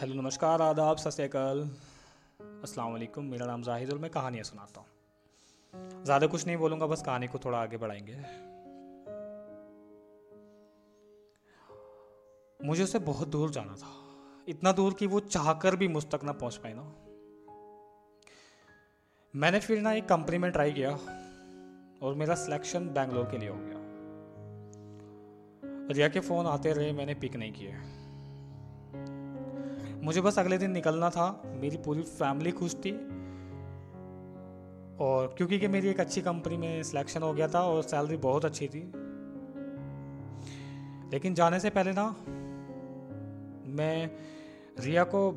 Hello, 0.00 0.14
नमस्कार, 0.14 0.62
आदाब, 0.62 0.96
सत 0.96 1.20
अस्सलाम 2.64 2.92
वालेकुम, 2.92 3.24
मेरा 3.24 3.46
नाम 3.46 3.62
जाहिद 3.62 3.92
और 3.92 3.98
मैं 3.98 4.10
कहानियाँ 4.10 4.44
सुनाता 4.44 4.80
हूँ। 4.80 6.04
ज़्यादा 6.04 6.26
कुछ 6.26 6.46
नहीं 6.46 6.56
बोलूँगा, 6.56 6.86
बस 6.86 7.02
कहानी 7.02 7.26
को 7.26 7.38
थोड़ा 7.38 7.58
आगे 7.58 7.76
बढ़ाएँगे। 7.76 8.14
मुझे 12.66 12.82
उसे 12.82 12.98
बहुत 12.98 13.28
दूर 13.28 13.50
जाना 13.50 13.72
था। 13.72 13.94
इतना 14.48 14.72
दूर 14.72 14.94
कि 14.94 15.06
वो 15.06 15.20
चाहकर 15.20 15.76
भी 15.76 15.88
मुझ 15.88 16.04
तक 16.04 16.20
ना 16.24 16.32
पहुँच 16.32 16.56
पाए 16.56 16.74
ना। 16.76 16.82
मैंने 19.36 19.60
फिर 19.60 19.80
ना 19.80 19.92
एक 19.92 20.08
कंपनी 20.08 20.38
में 20.38 20.50
ट्राई 20.52 20.72
किया 20.72 20.90
और 22.02 22.14
मेरा 22.14 22.34
सिलेक्शन 22.34 22.88
बैंगलोर 22.88 23.24
के 23.24 23.38
लिए 23.38 23.48
हो 23.48 23.58
गया। 23.58 23.84
रिया 25.94 26.08
के 26.08 26.20
फ़ोन 26.20 26.46
आते 26.46 26.72
रहे, 26.72 26.92
मैंने 26.92 27.14
पिक 27.14 27.36
नहीं 27.36 27.52
किए। 27.52 27.95
मुझे 30.06 30.20
बस 30.20 30.38
अगले 30.38 30.58
दिन 30.58 30.70
निकलना 30.70 31.10
था। 31.10 31.42
मेरी 31.46 31.76
पूरी 31.76 32.02
फैमिली 32.02 32.52
खुश 32.52 32.74
थी। 32.74 32.92
और 35.00 35.34
क्योंकि 35.36 35.58
कि 35.58 35.68
मेरी 35.68 35.88
एक 35.88 36.00
अच्छी 36.00 36.20
कंपनी 36.20 36.56
में 36.56 36.82
सिलेक्शन 36.82 37.22
हो 37.22 37.32
गया 37.32 37.48
था 37.48 37.60
और 37.60 37.82
सैलरी 37.82 38.16
बहुत 38.16 38.44
अच्छी 38.44 38.68
थी। 38.68 38.92
लेकिन 41.12 41.34
जाने 41.34 41.60
से 41.60 41.70
पहले 41.70 41.92
ना, 41.92 42.16
मैं 43.66 44.10
रिया 44.80 45.04
को 45.04 45.32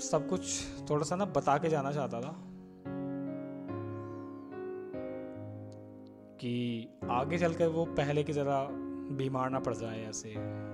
सब 0.00 0.26
कुछ 0.28 0.64
थोड़ा 0.90 1.02
सा 1.02 1.16
ना 1.16 1.24
बता 1.24 1.58
के 1.58 1.68
जाना 1.68 1.92
चाहता 1.92 2.20
था 2.20 2.36
कि 6.40 6.88
आगे 7.10 7.38
चलकर 7.38 7.66
वो 7.66 7.84
पहले 7.84 8.24
की 8.24 8.32
ज़रा 8.32 8.68
बीमार 9.16 9.50
ना 9.50 9.58
पड़ 9.58 9.74
जाए 9.74 10.04
ऐसे। 10.04 10.67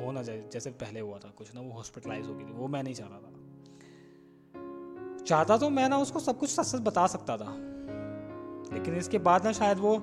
हो 0.00 0.12
ना 0.12 0.22
जाए, 0.22 0.42
जैसे 0.52 0.70
पहले 0.70 1.00
हुआ 1.00 1.18
था, 1.18 1.28
कुछ 1.38 1.54
ना, 1.54 1.60
वो 1.60 1.70
हॉस्पिटलाइज 1.70 2.26
हो 2.26 2.34
गई 2.34 2.44
थी, 2.44 2.52
वो 2.52 2.68
मैं 2.68 2.82
नहीं 2.82 2.94
चाहता 2.94 3.16
था। 3.16 3.30
चाहता 5.24 5.56
तो 5.58 5.70
मैं 5.70 5.88
ना 5.88 5.98
उसको 5.98 6.18
सब 6.20 6.38
कुछ 6.38 6.50
सच 6.50 6.66
सच 6.66 6.80
बता 6.80 7.06
सकता 7.06 7.36
था, 7.36 7.56
लेकिन 8.74 8.94
इसके 8.94 9.18
बाद 9.18 9.44
ना 9.44 9.52
शायद 9.52 9.78
वो 9.78 9.94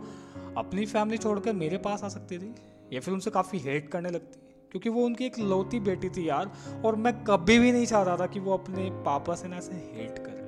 अपनी 0.58 0.86
फैमिली 0.86 1.18
छोड़कर 1.18 1.54
मेरे 1.54 1.78
पास 1.78 2.04
आ 2.04 2.08
सकती 2.08 2.38
थी, 2.40 2.54
या 2.94 3.00
फिर 3.00 3.14
उनसे 3.14 3.30
काफ़ी 3.32 3.60
हेट 3.60 3.90
करने 3.90 4.10
लगती, 4.10 4.40
क्योंकि 4.72 4.90
वो 4.90 5.06
उनकी 5.06 5.26
एक 5.26 5.40
लौती 5.40 5.80
बेटी 5.80 6.10
थी 6.10 6.30
यार, 6.30 6.52
और 6.86 6.96
मैं 6.96 7.14
कभी 7.24 7.60
भी 7.60 7.72
नहीं 7.72 7.86
चाहता 7.86 8.18
था 8.18 8.28
कि 8.28 8.40
वो 8.40 8.54
अपने 8.54 8.90
पापा 9.06 9.36
से 9.36 9.48
ना 9.48 9.58
ऐसे 9.58 9.74
हेट 9.74 10.20
करे। 10.20 10.40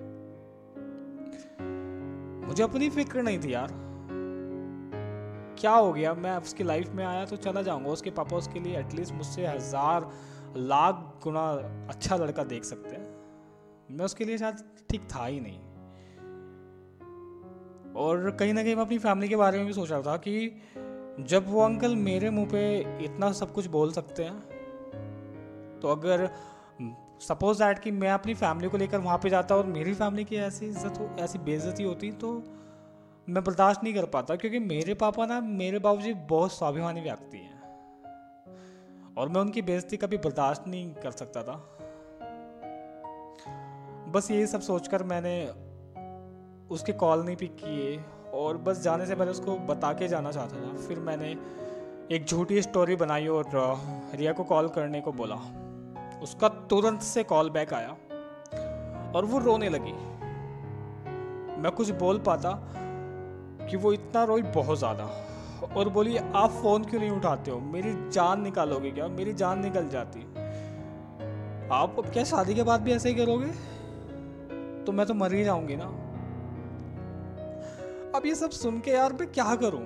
मुझे 2.48 2.64
अपनी 2.64 2.90
फ़िक्र 2.90 3.22
नहीं 3.22 3.40
थी 3.40 3.53
यार 3.53 3.83
क्या 5.59 5.72
हो 5.72 5.92
गया? 5.94 6.14
मैं 6.14 6.36
उसकी 6.38 6.64
लाइफ 6.64 6.90
में 6.90 7.04
आया 7.06 7.26
तो 7.26 7.36
चला 7.38 7.62
जाऊँगा। 7.62 7.90
उसके 7.90 8.09
पापा 8.12 8.38
उसके 8.38 8.59
लिए 8.59 8.78
एटलीस्ट 8.80 9.14
मुझसे 9.14 9.46
हज़ार, 9.48 10.09
लाख 10.58 11.20
गुना 11.23 11.44
अच्छा 11.90 12.16
लड़का 12.16 12.44
देख 12.46 12.64
सकते 12.64 12.96
हैं। 12.96 13.08
मैं 13.92 14.06
उसके 14.06 14.26
लिए 14.26 14.38
शायद 14.38 14.64
ठीक 14.90 15.08
था 15.16 15.26
ही 15.26 15.40
नहीं। 15.40 15.59
और 17.96 18.30
कहीं 18.31 18.54
ना 18.54 18.64
कहीं 18.64 18.76
मैं 18.76 18.84
अपनी 18.84 18.98
फैमिली 18.98 19.28
के 19.30 19.36
बारे 19.36 19.58
में 19.58 19.68
भी 19.68 19.74
सोच 19.74 19.92
रहा 19.92 20.02
था 20.02 20.16
कि 20.18 20.62
जब 21.20 21.50
वो 21.50 21.62
अंकल 21.62 21.96
मेरे 21.96 22.30
मुँह 22.30 22.48
पे 22.50 22.64
इतना 23.06 23.31
सब 23.31 23.54
कुछ 23.54 23.68
बोल 23.68 23.92
सकते 23.92 24.24
हैं 24.24 25.80
तो 25.80 25.88
अगर 25.88 26.30
सपोज़ 27.22 27.59
दैट 27.59 27.80
कि 27.80 27.92
मैं 27.92 28.09
अपनी 28.12 28.34
फैमिली 28.34 28.70
को 28.70 28.78
लेकर 28.78 29.00
वहाँ 29.00 29.18
पे 29.18 29.30
जाता 29.30 29.56
और 29.56 29.66
मेरी 29.66 29.94
फैमिली 29.94 30.24
की 30.24 30.36
ऐसी 30.38 30.66
इज़्ज़त 30.66 31.00
हो, 31.00 31.09
ऐसी 31.20 31.40
बेइज्जती 31.40 31.84
होती 31.84 32.12
तो 32.12 32.31
मैं 33.30 33.44
बर्दाश्त 33.44 33.84
नहीं 33.84 33.94
कर 33.94 34.06
पाता 34.06 34.36
क्योंकि 34.36 34.60
मेरे 34.60 34.94
पापा 34.94 35.26
ना 35.26 35.42
मेरे 35.42 35.80
बाबूजी 35.80 36.14
बहुत 36.14 36.54
स्वाभिमानी 36.54 37.02
व्यक्ति 37.02 37.38
हैं। 37.38 37.62
और 39.18 39.30
मैं 39.30 39.42
उनकी 39.42 39.62
बेइज्जती 39.62 39.98
कभी 39.98 40.18
बर्दाश्त 40.18 40.64
नहीं 40.68 40.94
कर 40.94 41.12
सकता 41.12 41.44
था। 41.44 41.56
बस 44.12 44.32
यही 44.32 44.48
सब 44.48 44.62
सोचकर 44.62 45.04
मैंने 45.04 45.48
उसके 46.70 46.94
कॉल 46.94 47.26
नहीं 47.26 47.36
पिक 47.36 47.56
किए 47.56 48.04
और 48.34 48.58
बस 48.58 48.81
जाने 48.81 49.06
से 49.06 49.16
पहले 49.16 49.31
उसको 49.31 49.56
बता 49.56 49.94
के 49.94 50.08
जाना 50.08 50.31
चाहता 50.31 50.56
था। 50.56 50.88
फिर 50.88 51.00
मैंने 51.00 51.31
एक 52.16 52.26
झूठी 52.26 52.62
स्टोरी 52.62 52.96
बनाई 52.96 53.28
और 53.28 53.46
रिया 54.16 54.34
को 54.34 54.44
कॉल 54.44 54.68
करने 54.68 55.02
को 55.02 55.12
बोला। 55.12 55.36
उसका 56.24 56.50
तुरंत 56.50 57.02
से 57.02 57.24
कॉल 57.24 57.50
बैक 57.50 57.74
आया 57.74 57.90
और 59.16 59.26
वो 59.26 59.40
रोने 59.40 59.70
लगी। 59.70 59.94
मैं 61.62 61.72
कुछ 61.72 61.90
बोल 61.90 62.20
पाता 62.20 62.80
कि 63.69 63.78
वो 63.78 63.94
इतना 63.94 64.24
रोई 64.24 64.41
बहुत 64.41 64.78
ज़्यादा। 64.78 65.03
और 65.75 65.90
बोली, 65.90 66.18
आप 66.18 66.50
फ़ोन 66.51 66.84
क्यों 66.84 67.00
नहीं 67.01 67.12
उठाते 67.12 67.51
हो? 67.51 67.59
मेरी 67.59 67.94
जान 68.09 68.41
निकालोगे 68.41 68.91
क्या? 68.91 69.07
मेरी 69.07 69.34
जान 69.34 69.62
निकल 69.62 69.88
जाती। 69.90 70.22
आप 71.72 71.96
क्या 72.13 72.23
शादी 72.23 72.56
के 72.56 72.63
बाद 72.63 72.81
भी 72.81 72.91
ऐसे 72.91 73.09
ही 73.09 73.16
करोगे? 73.16 73.47
तो 74.85 74.91
मैं 74.91 75.06
तो 75.06 75.13
मर 75.13 75.34
ही 75.34 75.44
जाऊँगी 75.44 75.75
ना। 75.75 75.85
अब 78.16 78.25
ये 78.25 78.35
सब 78.35 78.50
सुन 78.50 78.79
के 78.79 78.91
यार 78.91 79.13
मैं 79.13 79.31
क्या 79.31 79.56
करूँ? 79.56 79.84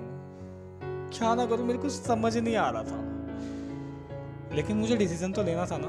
क्या 1.12 1.34
ना 1.34 1.46
करूँ? 1.46 1.66
मेरे 1.66 1.78
को 1.78 1.88
समझ 1.88 2.36
नहीं 2.36 2.56
आ 2.56 2.68
रहा 2.70 2.82
था। 2.82 4.56
लेकिन 4.56 4.76
मुझे 4.76 4.96
डिसीज़न 4.96 5.32
तो 5.32 5.42
लेना 5.42 5.66
था 5.66 5.76
ना। 5.78 5.88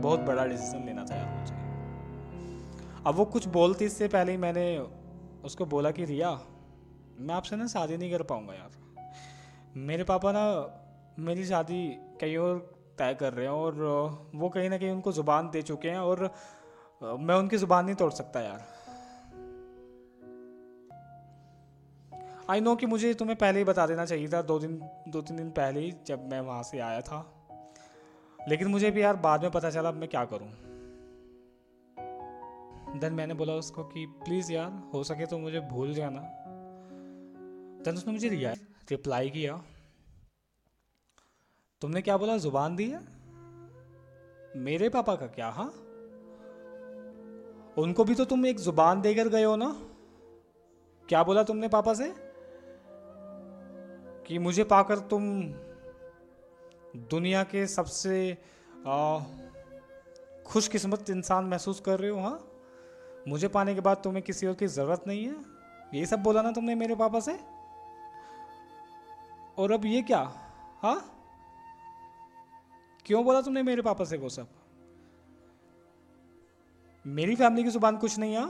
बहुत 0.00 0.20
बड़ा 0.20 0.44
डिसीज़न 0.44 0.84
लेना 0.86 1.04
था 1.04 1.16
यार 1.16 1.40
मुझे। 1.40 1.54
अब 3.06 3.14
वो 3.14 3.24
कुछ 3.24 3.46
बोलती, 3.48 3.84
इससे 3.84 4.08
पहले 4.08 4.32
ही 4.32 4.38
मैंने 4.38 4.66
उसको 5.46 5.66
बोला 5.66 5.90
कि, 5.90 6.04
रिया, 6.04 6.30
मैं 7.18 7.34
आपसे 7.34 7.56
ना 7.56 7.66
शादी 7.66 7.96
नहीं 7.96 8.10
कर 8.10 8.22
पाऊँगा 8.22 8.54
यार। 8.54 8.70
मेरे 9.76 10.04
पापा 10.04 10.32
ना 10.32 10.42
मेरी 11.18 11.44
शादी 11.46 11.88
कहीं 12.20 12.36
और 12.36 12.58
तय 12.98 13.14
कर 13.14 13.32
रहे 13.32 13.44
हैं 13.46 13.52
और 13.52 13.74
वो 14.34 14.48
कहीं 14.48 14.70
ना 14.70 14.78
कहीं 14.78 14.90
उनको 14.90 15.12
ज़ुबान 15.12 15.50
दे 15.50 15.62
चुके 15.62 15.90
हैं 15.90 15.98
और 15.98 16.34
मैं 17.02 17.34
उनकी 17.34 17.56
ज़ुबान 17.56 17.84
नहीं 17.84 17.94
तोड़ 17.94 18.10
सकता 18.12 18.40
यार। 18.40 18.64
आई 22.50 22.60
नो 22.60 22.76
कि 22.76 22.86
मुझे 22.86 23.14
तुम्हें 23.14 23.38
पहले 23.38 23.58
ही 23.58 23.64
बता 23.64 23.86
देना 23.86 24.04
चाहिए 24.04 24.28
था, 24.28 24.42
दो 24.42 24.58
दिन, 24.58 24.80
दो 25.08 25.22
तीन 25.22 25.36
दिन 25.36 25.50
पहले 25.50 25.80
ही 25.80 25.94
जब 26.06 26.28
मैं 26.30 26.40
वहाँ 26.40 26.62
से 26.62 26.78
आया 26.78 27.00
था। 27.00 27.24
लेकिन 28.48 28.68
मुझे 28.68 28.90
भी 28.90 29.02
यार 29.02 29.16
बाद 29.16 29.42
में 29.42 29.50
पता 29.50 29.70
चला 29.70 29.88
अब 29.88 29.94
मैं 29.94 30.08
क्या 30.08 30.24
करूँ। 30.24 30.48
देन 33.00 33.12
मैंने 33.12 33.34
बोला 33.34 33.52
उसको 33.52 33.84
कि 33.84 34.06
प्लीज़ 34.06 34.52
यार, 34.52 34.90
हो 34.94 35.04
सके 35.04 35.26
तो 35.26 35.38
मुझे 35.38 35.60
भूल 35.60 35.94
जाना. 35.94 36.20
देन 37.84 37.94
उसने 37.94 38.12
मुझे 38.12 38.28
रिया 38.28 38.52
रिप्लाई 38.90 39.30
किया। 39.30 39.62
तुमने 41.80 42.02
क्या 42.02 42.16
बोला? 42.16 42.36
ज़ुबान 42.36 42.76
दी 42.76 42.90
है? 42.90 43.00
मेरे 44.56 44.88
पापा 44.88 45.14
का 45.14 45.26
क्या 45.26 45.48
हाँ? 45.48 45.72
उनको 47.78 48.04
भी 48.04 48.14
तो 48.14 48.24
तुम 48.24 48.46
एक 48.46 48.58
ज़ुबान 48.58 49.00
देकर 49.00 49.28
गए 49.28 49.44
हो 49.44 49.56
ना? 49.56 49.80
क्या 51.08 51.22
बोला 51.22 51.42
तुमने 51.42 51.68
पापा 51.68 51.94
से? 51.94 52.14
कि 54.26 54.38
मुझे 54.38 54.64
पाकर 54.64 54.98
तुम 54.98 55.42
दुनिया 56.96 57.42
के 57.42 57.66
सबसे 57.66 58.38
खुशकिस्मत 60.46 61.10
इंसान 61.10 61.44
महसूस 61.44 61.80
कर 61.80 62.00
रहे 62.00 62.10
हो 62.10 62.20
हाँ? 62.20 62.55
मुझे 63.28 63.48
पाने 63.48 63.74
के 63.74 63.80
बाद 63.80 63.96
तुम्हें 63.96 64.24
किसी 64.24 64.46
और 64.46 64.54
की 64.54 64.66
ज़रूरत 64.66 65.04
नहीं 65.06 65.26
है? 65.26 65.36
ये 65.94 66.06
सब 66.06 66.22
बोला 66.22 66.42
ना 66.42 66.52
तुमने 66.52 66.74
मेरे 66.74 66.94
पापा 66.94 67.20
से? 67.20 67.40
और 69.58 69.72
अब 69.72 69.84
ये 69.84 70.02
क्या? 70.02 70.32
हाँ? 70.82 71.12
क्यों 73.06 73.24
बोला 73.24 73.40
तुमने 73.40 73.62
मेरे 73.62 73.82
पापा 73.82 74.04
से 74.04 74.16
वो 74.16 74.28
सब? 74.28 74.48
मेरी 77.06 77.36
फैमिली 77.36 77.64
की 77.64 77.70
ज़ुबान 77.70 77.96
कुछ 77.96 78.18
नहीं 78.18 78.34
है? 78.34 78.46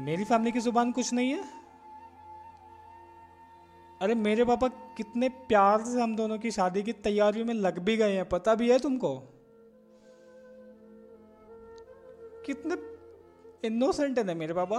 मेरी 0.00 0.24
फैमिली 0.24 0.52
की 0.52 0.60
ज़ुबान 0.60 0.92
कुछ 0.92 1.12
नहीं 1.12 1.32
है? 1.32 1.44
अरे 4.02 4.14
मेरे 4.14 4.44
पापा 4.44 4.68
कितने 4.68 5.28
प्यार 5.28 5.84
से 5.84 6.02
हम 6.02 6.16
दोनों 6.16 6.38
की 6.38 6.50
शादी 6.50 6.82
की 6.82 6.92
तैयारियों 6.92 7.46
में 7.46 7.54
लग 7.54 7.78
भी 7.78 7.96
गए 7.96 8.14
हैं, 8.14 8.28
पता 8.28 8.54
भी 8.54 8.70
है 8.70 8.78
तुमको? 8.78 9.31
कितने 12.46 12.76
इनोसेंट 13.64 14.18
है 14.18 14.24
ना 14.24 14.34
मेरे 14.34 14.52
बाबा। 14.52 14.78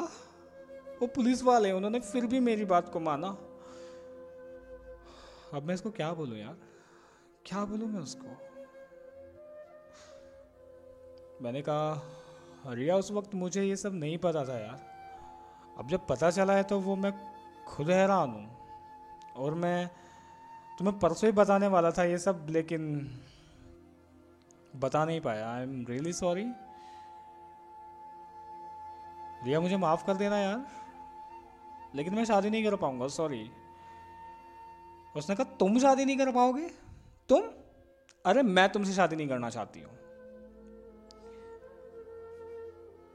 वो 1.01 1.07
पुलिस 1.07 1.43
वाले 1.43 1.67
हैं, 1.67 1.75
उन्होंने 1.75 1.99
फिर 1.99 2.25
भी 2.25 2.39
मेरी 2.39 2.65
बात 2.65 2.89
को 2.89 2.99
माना। 2.99 3.27
अब 5.53 5.63
मैं 5.63 5.73
इसको 5.75 5.91
क्या 5.91 6.11
बोलूँ 6.13 6.37
यार? 6.37 6.57
क्या 7.45 7.63
बोलूँ 7.65 7.87
मैं 7.87 8.01
उसको? 8.01 8.37
मैंने 11.41 11.61
कहा 11.61 12.73
रिया 12.73 12.95
उस 12.95 13.11
वक्त 13.11 13.33
मुझे 13.35 13.63
ये 13.63 13.75
सब 13.75 13.93
नहीं 13.93 14.17
पता 14.17 14.43
था 14.45 14.57
यार। 14.59 14.79
अब 15.77 15.89
जब 15.89 16.07
पता 16.07 16.29
चला 16.31 16.53
है 16.53 16.63
तो 16.63 16.79
वो 16.79 16.95
मैं 16.95 17.11
खुद 17.67 17.89
हैरान 17.89 18.29
हूँ। 18.29 18.57
और 19.35 19.53
मैं 19.53 19.89
तुम्हें 20.79 20.99
परसों 20.99 21.27
ही 21.27 21.31
बताने 21.31 21.67
वाला 21.67 21.91
था 21.91 22.03
ये 22.03 22.17
सब, 22.17 22.45
लेकिन 22.49 23.09
बता 24.75 25.03
नहीं 25.05 25.21
पाया। 25.21 25.51
I 25.53 25.63
am 25.63 25.85
really 25.89 26.13
sorry 26.13 26.45
Riya 29.45 29.59
मुझे 29.59 29.77
माफ़ 29.77 30.05
कर 30.05 30.13
देना 30.13 30.37
यार। 30.37 30.65
लेकिन 31.95 32.15
मैं 32.15 32.25
शादी 32.25 32.49
नहीं 32.49 32.63
कर 32.63 32.75
पाऊँगा 32.75 33.07
सॉरी 33.07 33.51
उसने 35.15 35.35
कहा, 35.35 35.55
तुम 35.57 35.79
शादी 35.79 36.05
नहीं 36.05 36.17
कर 36.17 36.31
पाओगे? 36.31 36.69
तुम? 37.29 37.41
अरे, 38.25 38.41
मैं 38.41 38.71
तुमसे 38.71 38.93
शादी 38.93 39.15
नहीं 39.15 39.27
करना 39.27 39.49
चाहती 39.49 39.79
हूँ। 39.79 39.91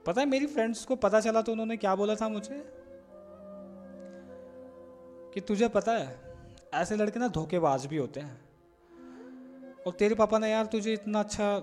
पता 0.07 0.21
है, 0.21 0.27
मेरी 0.27 0.47
फ्रेंड्स 0.47 0.85
को 0.85 0.97
पता 0.97 1.21
चला 1.21 1.43
तो 1.43 1.53
उन्होंने 1.53 1.77
क्या 1.77 1.95
बोला 1.95 2.15
था 2.15 2.29
मुझे? 2.29 2.73
कि 5.35 5.41
तुझे 5.41 5.69
पता 5.69 5.93
है, 5.93 6.35
ऐसे 6.75 6.97
लड़के 6.97 7.19
ना 7.19 7.29
धोखेबाज 7.29 7.87
भी 7.87 7.97
होते 7.97 8.21
हैं। 8.21 8.49
और 9.87 9.93
तेरे 9.93 10.15
पापा 10.15 10.39
ने, 10.39 10.51
यार, 10.51 10.67
तुझे 10.67 10.93
इतना 10.93 11.21
अच्छा 11.21 11.57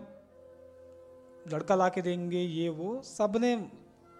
लड़का 1.48 1.76
ला 1.76 1.90
के 1.90 2.02
देंगे, 2.02 2.40
ये 2.40 2.70
वो 2.70 3.02
सबने 3.02 3.72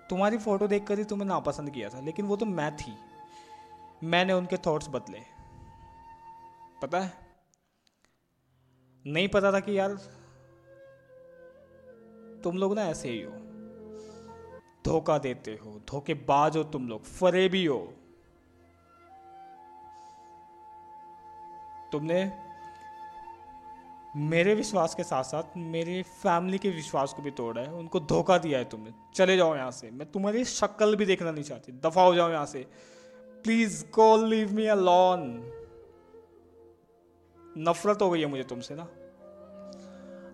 तुम्हारी 0.09 0.37
फ़ोटो 0.37 0.67
देखकर 0.67 0.97
ही 0.97 1.03
तुम्हें 1.03 1.27
नापसंद 1.27 1.69
किया 1.69 1.89
था, 1.89 1.99
लेकिन 1.99 2.25
वो 2.25 2.35
तो 2.35 2.45
मैं 2.45 2.77
थी। 2.77 2.97
मैंने 4.03 4.33
उनके 4.33 4.57
थॉट्स 4.57 4.89
बदले। 4.89 5.21
पता 6.81 6.99
है? 6.99 7.13
नहीं 9.07 9.27
पता 9.27 9.51
था 9.51 9.59
कि 9.59 9.79
यार, 9.79 9.93
तुम 12.43 12.57
लोग 12.57 12.75
ना 12.75 12.83
ऐसे 12.83 13.09
ही 13.09 13.21
हो। 13.21 13.31
धोखा 14.85 15.17
देते 15.17 15.59
हो, 15.63 15.79
धोखेबाज 15.79 16.57
हो 16.57 16.63
तुम 16.63 16.87
लोग, 16.87 17.03
फरेबी 17.03 17.65
हो। 17.65 17.93
तुमने 21.91 22.44
मेरे 24.17 24.56
विश्वास 24.56 24.95
के 24.95 25.03
साथ 25.03 25.23
साथ 25.23 25.44
मेरे 25.57 26.01
फैमिली 26.03 26.57
के 26.57 26.69
विश्वास 26.69 27.13
को 27.13 27.21
भी 27.21 27.31
तोड़ा 27.31 27.62
है। 27.62 27.73
उनको 27.73 28.00
धोखा 28.00 28.38
दिया 28.38 28.59
है 28.59 28.65
तुमने। 28.65 28.94
चले 29.15 29.38
जाओ 29.38 29.56
यहाँ 29.56 29.71
से। 29.71 29.91
मैं 29.91 30.12
तुम्हारी 30.12 30.45
शक्ल 30.45 30.95
भी 30.95 31.06
देखना 31.06 31.31
नहीं 31.31 31.44
चाहती। 31.44 31.71
दफ़ा 31.71 32.03
हो 32.03 32.15
जाओ 32.15 32.29
यहाँ 32.29 32.45
से। 32.45 32.67
Please 33.44 33.85
call 33.85 34.27
leave 34.27 34.53
me 34.53 34.65
alone 34.65 35.51
नफरत 37.57 38.01
हो 38.01 38.09
गई 38.09 38.19
है 38.19 38.25
मुझे 38.25 38.44
तुमसे 38.44 38.75
ना। 38.77 38.88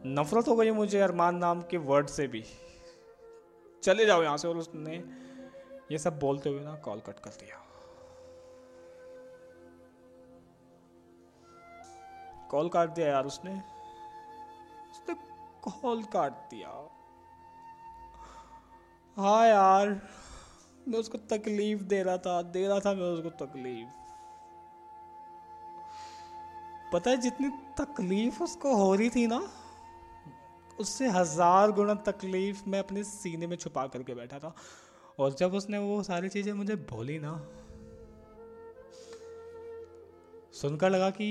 नफरत 0.06 0.48
हो 0.48 0.56
गई 0.56 0.66
है 0.66 0.72
मुझे 0.72 1.00
अरमान 1.00 1.36
नाम 1.36 1.62
के 1.62 1.78
वर्ड 1.78 2.07
से 2.07 2.28
भी। 2.28 2.44
चले 3.83 4.06
जाओ 4.06 4.24
यहाँ 4.24 4.38
से। 4.38 4.48
और 4.48 4.57
उसने 4.57 5.04
ये 5.92 5.98
सब 5.98 6.19
बोलते 6.19 6.50
हुए 6.50 6.60
ना 6.60 6.75
कॉल 6.75 7.00
कट 7.00 7.19
कर 7.19 7.30
दिया। 7.30 7.57
कॉल 12.50 12.69
काट 12.69 12.89
दिया 12.89 13.07
यार 13.07 13.25
उसने। 13.25 13.70
उसने 14.92 15.16
कॉल 15.64 16.04
काट 16.14 16.34
दिया। 16.52 16.70
हाँ 19.18 19.48
यार, 19.48 19.90
मैं 20.88 21.00
उसको 21.00 21.18
तकलीफ़ 21.30 21.82
दे 21.84 22.02
रहा 22.04 22.18
था, 22.18 22.42
दे 22.42 22.68
रहा 22.68 22.80
था 22.80 22.94
मैं 22.94 23.04
उसको 23.04 23.30
तकलीफ़। 23.46 23.90
पता 26.94 27.12
है 27.12 27.18
जितनी 27.18 27.50
तकलीफ़ 27.78 28.42
उसको 28.44 28.76
हो 28.76 28.94
रही 28.96 29.10
थी 29.10 29.26
ना, 29.28 29.42
उससे 30.80 31.08
हज़ार 31.10 31.72
गुना 31.72 31.94
तकलीफ़ 32.06 32.64
मैं 32.68 32.80
अपने 32.80 33.04
सीने 33.04 33.48
में 33.48 33.56
छुपा 33.58 33.86
करके 33.88 34.14
बैठा 34.16 34.40
था। 34.40 34.54
और 35.20 35.34
जब 35.34 35.54
उसने 35.54 35.78
वो 35.78 36.02
सारी 36.04 36.30
चीज़ें 36.30 36.54
मुझे 36.54 36.76
बोली 36.76 37.18
ना, 37.20 37.34
सुनकर 40.54 40.90
लगा 40.90 41.10
कि 41.12 41.28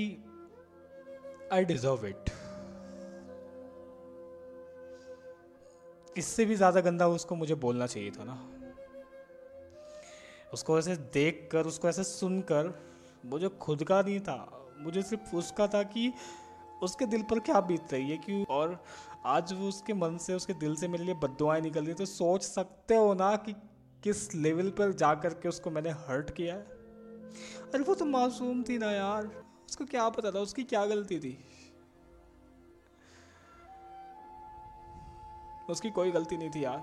आई 1.53 1.65
डिजर्व 1.65 2.05
इट 2.07 2.29
इससे 6.17 6.45
भी 6.45 6.55
ज़्यादा 6.55 6.81
गंदा 6.81 7.07
उसको 7.09 7.35
मुझे 7.35 7.55
बोलना 7.57 7.87
चाहिए 7.87 8.11
था 8.11 8.23
ना। 8.23 8.37
उसको 10.53 10.77
ऐसे 10.79 10.95
देख 11.13 11.47
कर 11.51 11.65
उसको 11.65 11.89
ऐसे 11.89 12.03
सुनकर 12.03 12.73
मुझे 13.25 13.49
खुद 13.61 13.83
का 13.83 14.01
नहीं 14.01 14.19
था, 14.19 14.65
मुझे 14.79 15.01
सिर्फ़ 15.01 15.35
उसका 15.35 15.67
था 15.67 15.83
कि 15.85 16.11
उसके 16.83 17.05
दिल 17.05 17.21
पर 17.21 17.39
क्या 17.39 17.59
बीत 17.61 17.93
रही 17.93 18.09
है 18.09 18.17
क्यों 18.17 18.43
और 18.49 18.83
आज 19.25 19.53
वो 19.53 19.67
उसके 19.67 19.93
मन 19.93 20.17
से, 20.17 20.33
उसके 20.33 20.53
दिल 20.55 20.75
से 20.75 20.87
मेरे 20.87 21.03
लिए 21.03 21.13
बदुआएँ 21.15 21.61
निकल 21.61 21.85
रही 21.85 21.93
तो 21.93 22.05
सोच 22.05 22.43
सकते 22.43 22.95
हो 22.95 23.13
ना 23.13 23.35
कि 23.37 23.53
किस 24.03 24.33
लेवल 24.35 24.69
पर 24.69 24.93
जा 24.93 25.13
कर 25.15 25.33
के 25.33 25.49
उसको 25.49 25.71
मैंने 25.71 25.89
हर्ट 26.07 26.29
किया 26.35 26.55
है। 26.55 26.79
अरे 27.73 27.83
वो 27.83 27.95
तो 27.95 28.05
मासूम 28.05 28.63
थी 28.63 28.77
ना 28.77 28.91
यार, 28.91 29.25
उसको 29.69 29.85
क्या 29.85 30.07
पता 30.09 30.31
था, 30.31 30.39
उसकी 30.39 30.63
क्या 30.63 30.85
गलती 30.85 31.19
थी। 31.19 31.37
उसकी 35.71 35.91
कोई 35.91 36.11
गलती 36.11 36.37
नहीं 36.37 36.49
थी 36.49 36.63
यार। 36.63 36.79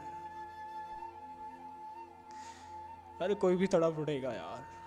अरे 3.22 3.34
कोई 3.34 3.56
भी 3.56 3.66
तड़प 3.66 3.98
उठेगा 3.98 4.32
यार। 4.32 4.78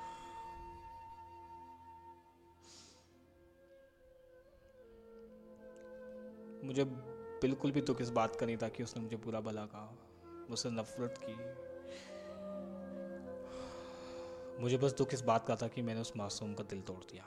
मुझे 6.64 6.84
बिल्कुल 7.42 7.72
भी 7.72 7.82
दुख 7.82 8.02
इस 8.02 8.10
बात 8.10 8.36
का 8.36 8.46
नहीं 8.46 8.58
था 8.58 8.70
कि 8.70 8.84
उसने 8.84 9.04
मुझे 9.04 9.18
बुरा 9.18 9.42
भला 9.42 9.66
कहा 9.66 9.96
मुझसे 10.50 10.70
नफरत 10.70 11.16
की। 11.24 11.36
मुझे 14.62 14.78
बस 14.78 14.94
दुख 14.94 15.14
इस 15.14 15.22
बात 15.22 15.48
का 15.48 15.56
था 15.56 15.68
कि 15.68 15.82
मैंने 15.82 16.02
उस 16.02 16.14
मासूम 16.18 16.54
का 16.54 16.64
दिल 16.64 16.82
तोड़ 16.82 17.04
दिया। 17.04 17.26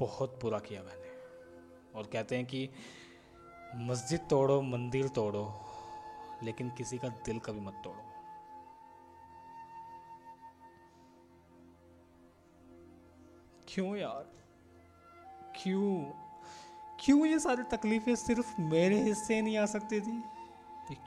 बहुत 0.00 0.38
बुरा 0.42 0.58
किया 0.58 0.82
मैंने। 0.82 1.09
और 1.94 2.06
कहते 2.06 2.36
हैं 2.36 2.46
कि 2.46 2.70
मस्जिद 3.74 4.20
तोड़ो, 4.30 4.62
मंदिर 4.62 5.08
तोड़ो, 5.08 5.60
लेकिन 6.42 6.70
किसी 6.70 6.98
का 6.98 7.08
दिल 7.08 7.38
कभी 7.38 7.60
मत 7.60 7.80
तोड़ो। 7.84 8.02
क्यों 13.68 13.96
यार? 13.96 14.32
क्यों? 15.62 16.04
क्यों 17.00 17.26
ये 17.26 17.38
सारी 17.38 17.62
तकलीफें 17.62 18.16
सिर्फ़ 18.16 18.60
मेरे 18.60 19.02
हिस्से 19.02 19.42
नहीं 19.42 19.58
आ 19.58 19.66
सकती 19.66 20.00
थी? 20.00 20.22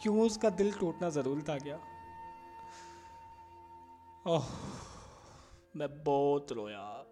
क्यों 0.01 0.21
उसका 0.21 0.49
दिल 0.49 0.73
टूटना 0.73 1.09
ज़रूरी 1.09 1.41
था 1.41 1.57
क्या? 1.57 1.75
ओह, 4.27 4.45
मैं 5.75 6.03
बहुत 6.03 6.51
रोया। 6.51 7.05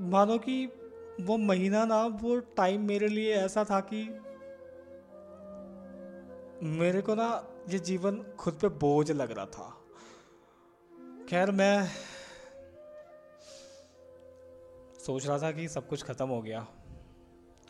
मानो 0.00 0.38
कि 0.38 0.66
वो 1.20 1.36
महीना 1.36 1.84
ना, 1.84 2.06
वो 2.06 2.38
टाइम 2.38 2.86
मेरे 2.86 3.08
लिए 3.08 3.34
ऐसा 3.34 3.64
था 3.64 3.80
कि 3.80 4.02
मेरे 6.66 7.02
को 7.02 7.14
ना 7.14 7.46
ये 7.68 7.78
जीवन 7.78 8.22
खुद 8.22 8.54
पे 8.54 8.68
बोझ 8.68 9.10
लग 9.10 9.30
रहा 9.30 9.46
था। 9.46 9.76
खैर, 11.28 11.50
मैं 11.50 11.88
सोच 15.06 15.26
रहा 15.26 15.38
था 15.38 15.52
कि 15.52 15.68
सब 15.68 15.88
कुछ 15.88 16.04
ख़त्म 16.04 16.28
हो 16.28 16.42
गया। 16.42 16.60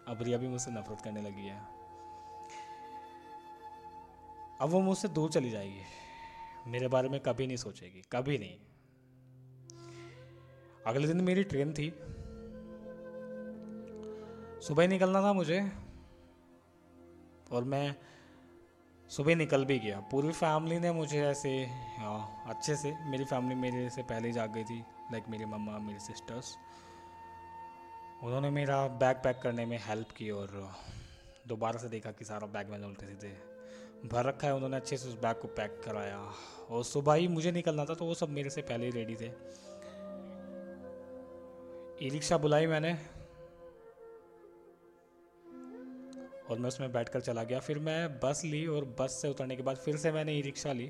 अब 0.09 0.19
रिया 0.23 0.39
भी 0.39 0.49
मुझसे 0.49 0.71
नफरत 0.71 0.99
करने 1.05 1.23
लगी 1.23 1.47
है। 1.47 1.61
अब 4.61 4.69
वो 4.69 4.81
मुझसे 4.81 5.09
दूर 5.09 5.31
चली 5.31 5.51
जाएगी। 5.51 5.83
मेरे 6.67 6.89
बारे 6.89 7.09
में 7.09 7.21
कभी 7.21 7.47
नहीं 7.47 7.57
सोचेगी, 7.57 8.03
कभी 8.13 8.39
नहीं। 8.39 8.59
अगले 10.87 11.07
दिन 11.07 11.21
मेरी 11.21 11.45
ट्रेन 11.45 11.73
थी। 11.73 11.91
सुबह 14.61 14.83
ही 14.83 14.89
निकलना 14.89 15.23
था 15.23 15.33
मुझे 15.33 15.61
और 17.53 17.65
मैं 17.65 17.95
सुबह 19.11 19.35
निकल 19.37 19.65
भी 19.65 19.79
गया। 19.79 20.01
पूरी 20.01 20.33
फैमिली 20.33 20.79
ने 20.79 20.93
मुझे 20.93 21.23
ऐसे 21.27 21.51
हाँ, 21.99 22.45
अच्छे 22.47 22.77
से 22.77 22.93
मेरी 23.11 23.25
फैमिली 23.25 23.55
मेरे 23.55 23.89
से 23.91 24.03
पहले 24.03 24.29
ही 24.29 24.33
जाग 24.35 24.53
गई 24.53 24.65
थी 24.65 24.79
लाइक 25.13 25.29
मेरी 25.29 25.45
मम्मा 25.45 25.79
मेरी 25.79 25.99
सिस्टर्स 25.99 26.55
उन्होंने 28.25 28.51
मेरा 28.51 28.87
बैग 29.01 29.17
पैक 29.17 29.41
करने 29.43 29.65
में 29.67 29.79
हेल्प 29.79 30.11
की 30.11 30.31
और 30.31 30.49
दोबारा 31.49 31.79
से 31.79 31.89
देखा 31.89 32.11
कि 32.11 32.25
सारा 32.25 32.47
बैग 32.47 32.69
मैंने 32.69 32.87
उल्टे 32.87 33.07
सीधे 33.07 33.29
भर 34.09 34.25
रखा 34.25 34.47
है। 34.47 34.55
उन्होंने 34.55 34.77
अच्छे 34.77 34.97
से 34.97 35.09
उस 35.09 35.15
बैग 35.15 35.37
को 35.37 35.49
पैक 35.49 35.81
कराया। 35.85 36.19
और 36.71 36.85
सुबह 36.85 37.15
ही 37.15 37.29
मुझे 37.29 37.53
निकलना 37.53 37.85
था 37.85 37.95
तो 37.95 38.05
वो 38.05 38.15
सब 38.15 38.29
मेरे 38.29 38.51
से 38.51 38.63
पहले 38.63 38.87
ही 38.87 38.93
रेडी 38.93 39.17
थे। 39.17 39.29
ई 42.07 42.11
रिक्शा 42.11 42.39
बुलाई 42.39 42.67
मैंने। 42.67 43.20
और 46.51 46.59
मैं 46.59 46.69
उसमें 46.69 46.93
बैठकर 46.93 47.21
चला 47.21 47.43
गया। 47.43 47.59
फिर 47.61 47.79
मैं 47.79 48.19
बस 48.21 48.43
ली 48.45 48.67
और 48.67 48.85
बस 49.01 49.19
से 49.23 49.29
उतरने 49.29 49.57
के 49.57 49.63
बाद 49.63 49.77
फिर 49.77 49.97
से 49.97 50.13
मैंने 50.13 50.33
ई 50.33 50.41
रिक्शा 50.43 50.73
ली। 50.73 50.87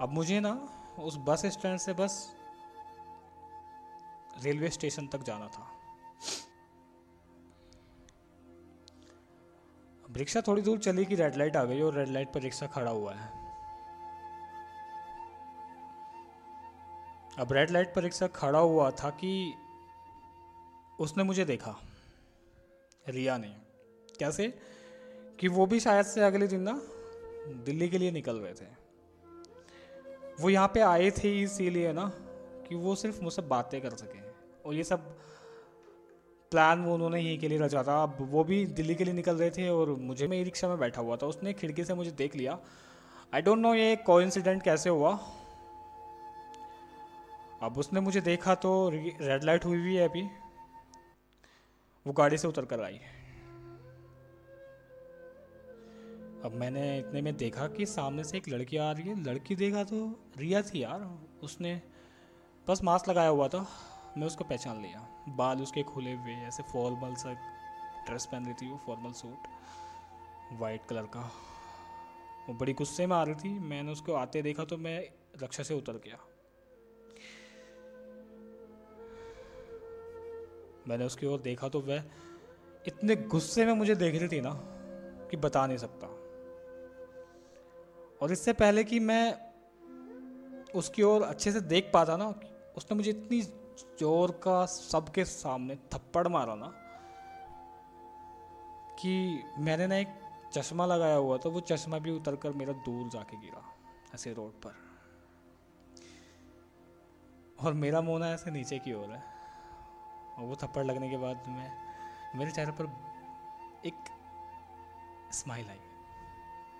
अब 0.00 0.08
मुझे 0.12 0.40
ना 0.40 0.52
उस 0.98 1.16
बस 1.18 1.46
स्टैंड 1.46 1.78
से 1.78 1.92
बस 1.92 2.36
रेलवे 4.42 4.68
स्टेशन 4.68 5.06
तक 5.06 5.22
जाना 5.22 5.46
था। 5.46 5.62
अब 10.04 10.16
रिक्शा 10.16 10.40
थोड़ी 10.40 10.62
दूर 10.62 10.78
चली 10.78 11.04
कि 11.04 11.14
रेड 11.14 11.36
लाइट 11.36 11.56
आ 11.56 11.64
गई 11.64 11.80
और 11.80 11.94
रेड 11.94 12.08
लाइट 12.08 12.32
पर 12.32 12.40
रिक्शा 12.40 12.66
खड़ा 12.66 12.90
हुआ 12.90 13.14
है। 13.14 13.28
अब 17.38 17.52
रेड 17.52 17.70
लाइट 17.70 17.94
पर 17.94 18.02
रिक्शा 18.02 18.26
खड़ा 18.26 18.58
हुआ 18.58 18.90
था 18.90 19.10
कि 19.10 19.54
उसने 21.00 21.24
मुझे 21.24 21.44
देखा। 21.44 21.76
रिया 23.10 23.38
ने। 23.38 23.56
कैसे? 24.18 24.54
कि 25.38 25.48
वो 25.48 25.66
भी 25.66 25.80
शायद 25.80 26.06
से 26.06 26.20
अगले 26.20 26.46
दिन 26.46 26.60
ना 26.60 26.82
दिल्ली 27.64 27.88
के 27.88 27.98
लिए 27.98 28.10
निकल 28.10 28.36
रहे 28.36 28.52
थे। 28.52 28.80
वो 30.40 30.50
यहाँ 30.50 30.68
पे 30.68 30.80
आए 30.80 31.10
थे 31.10 31.42
इसीलिए 31.42 31.92
ना 31.92 32.12
कि 32.68 32.74
वो 32.74 32.94
सिर्फ़ 32.94 33.22
मुझसे 33.22 33.42
बातें 33.42 33.80
कर 33.80 33.90
सकें। 33.90 34.22
और 34.66 34.74
ये 34.74 34.84
सब 34.84 35.18
प्लान 36.50 36.84
वो 36.84 36.94
उन्होंने 36.94 37.20
ही 37.20 37.38
के 37.38 37.48
लिए 37.48 37.58
रचा 37.58 37.82
था। 37.82 38.02
अब 38.02 38.16
वो 38.20 38.44
भी 38.44 38.66
दिल्ली 38.66 38.94
के 38.94 39.04
लिए 39.04 39.14
निकल 39.14 39.36
रहे 39.36 39.50
थे 39.50 39.68
और 39.68 39.90
मुझे 39.90 40.28
मैं 40.28 40.44
रिक्शा 40.44 40.68
में 40.68 40.78
बैठा 40.78 41.02
हुआ 41.02 41.16
था। 41.16 41.26
उसने 41.26 41.52
खिड़की 41.52 41.84
से 41.84 41.94
मुझे 41.94 42.10
देख 42.10 42.36
लिया। 42.36 42.58
आई 43.34 43.42
डोंट 43.42 43.58
नो 43.58 43.74
ये 43.74 43.96
कोइंसिडेंट 43.96 44.62
कैसे 44.62 44.90
हुआ। 44.90 45.18
अब 47.62 47.74
उसने 47.78 48.00
मुझे 48.00 48.20
देखा 48.20 48.54
तो 48.54 48.90
रेड 49.20 49.44
लाइट 49.44 49.64
हुई 49.64 49.78
हुई 49.78 49.94
है 49.94 50.08
अभी। 50.08 50.28
वो 52.10 52.14
गाड़ी 52.14 52.38
से 52.38 52.48
उतर 52.48 52.64
कर 52.64 52.80
आई। 52.82 52.96
अब 56.44 56.52
मैंने 56.54 56.98
इतने 56.98 57.20
में 57.22 57.36
देखा 57.36 57.66
कि 57.68 57.86
सामने 57.86 58.24
से 58.24 58.36
एक 58.36 58.48
लड़की 58.48 58.76
आ 58.76 58.92
रही 58.92 59.08
है। 59.08 59.24
लड़की 59.24 59.56
देखा 59.56 59.84
तो 59.84 59.98
रिया 60.38 60.62
थी 60.62 60.82
यार। 60.82 61.28
उसने 61.42 61.82
बस 62.68 62.82
मास्क 62.82 63.08
लगाया 63.08 63.28
हुआ 63.28 63.48
था। 63.48 63.66
मैं 64.18 64.26
उसको 64.26 64.44
पहचान 64.44 64.82
लिया। 64.82 65.24
बाल 65.28 65.62
उसके 65.62 65.82
खुले 65.82 66.12
हुए, 66.12 66.32
ऐसे 66.32 66.62
फॉर्मल 66.62 67.14
सा 67.14 67.32
ड्रेस 68.06 68.26
पहन 68.26 68.44
रही 68.44 68.54
थी 68.54 68.70
वो 68.70 68.80
फॉर्मल 68.86 69.12
सूट 69.12 69.38
वाइट 70.60 70.84
कलर 70.84 71.02
का। 71.02 71.32
वो 72.48 72.54
बड़ी 72.54 72.72
गुस्से 72.72 73.06
में 73.06 73.16
आ 73.16 73.22
रही 73.22 73.34
थी। 73.34 73.58
मैंने 73.58 73.92
उसको 73.92 74.12
आते 74.12 74.42
देखा 74.42 74.64
तो 74.64 74.76
मैं 74.76 74.98
रक्षा 75.42 75.62
से 75.62 75.74
उतर 75.74 75.92
गया। 75.92 76.18
मैंने 80.90 81.04
उसकी 81.04 81.26
ओर 81.26 81.40
देखा 81.40 81.68
तो 81.68 81.80
वह 81.82 82.02
इतने 82.84 83.16
गुस्से 83.28 83.64
में 83.64 83.72
मुझे 83.74 83.94
देख 83.96 84.14
रही 84.14 84.28
थी 84.28 84.40
ना 84.40 84.52
कि 85.30 85.36
बता 85.38 85.66
नहीं 85.66 85.78
सकता। 85.78 86.06
और 88.20 88.32
इससे 88.32 88.52
पहले 88.54 88.84
कि 88.84 88.98
मैं 89.00 89.24
उसकी 90.74 91.02
ओर 91.02 91.22
अच्छे 91.22 91.52
से 91.52 91.60
देख 91.62 91.90
पाता 91.94 92.16
ना, 92.16 92.28
उसने 92.76 92.96
मुझे 92.96 93.10
इतनी 93.10 93.40
ज़ोर 94.00 94.30
का 94.44 94.64
सबके 94.66 95.24
सामने 95.24 95.76
थप्पड़ 95.92 96.26
मारा 96.28 96.54
ना 96.54 96.72
कि 98.98 99.12
मैंने 99.58 99.86
ना 99.86 99.96
एक 99.96 100.08
चश्मा 100.54 100.86
लगाया 100.86 101.16
हुआ 101.16 101.38
था, 101.38 101.48
वो 101.48 101.60
चश्मा 101.62 101.98
भी 101.98 102.10
उतर 102.10 102.36
कर 102.36 102.52
मेरा 102.52 102.72
दूर 102.84 103.08
जाके 103.08 103.36
गिरा 103.36 103.62
ऐसे 104.14 104.32
रोड 104.32 104.52
पर। 104.62 104.74
और 107.64 107.72
मेरा 107.74 108.00
मुँह 108.00 108.18
ना 108.18 108.30
ऐसे 108.32 108.50
नीचे 108.50 108.78
की 108.78 108.92
ओर 108.94 109.10
है। 109.10 109.22
और 110.40 110.46
वो 110.46 110.56
थप्पड़ 110.56 110.84
लगने 110.84 111.10
के 111.10 111.16
बाद 111.16 111.44
मैं, 111.48 111.72
मेरे 112.38 112.50
चेहरे 112.50 112.72
पर 112.72 112.84
एक 113.86 113.94
स्माइल 115.32 115.68
आई। 115.68 115.78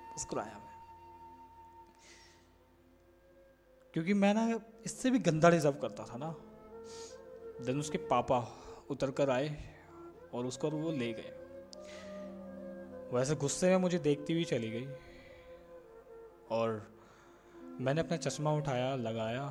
मुस्कुराया 0.08 0.58
मैं। 0.58 0.70
क्योंकि 3.92 4.14
मैं 4.14 4.34
ना 4.34 4.60
इससे 4.84 5.10
भी 5.10 5.18
गंदा 5.18 5.48
रिज़र्व 5.48 5.74
करता 5.74 6.04
था 6.04 6.16
ना। 6.16 6.34
देन 7.64 7.80
उसके 7.80 7.98
पापा 7.98 8.38
उतर 8.90 9.10
कर 9.10 9.30
आए 9.30 9.74
और 10.34 10.46
उसको 10.46 10.70
वो 10.70 10.92
ले 10.92 11.12
गए। 11.12 11.36
वैसे 13.12 13.34
गुस्से 13.34 13.70
में 13.70 13.76
मुझे 13.76 13.98
देखती 13.98 14.32
हुई 14.32 14.44
चली 14.44 14.70
गई 14.70 14.86
और 16.50 17.00
मैंने 17.80 18.00
अपना 18.00 18.16
चश्मा 18.16 18.52
उठाया, 18.52 18.94
लगाया 18.96 19.44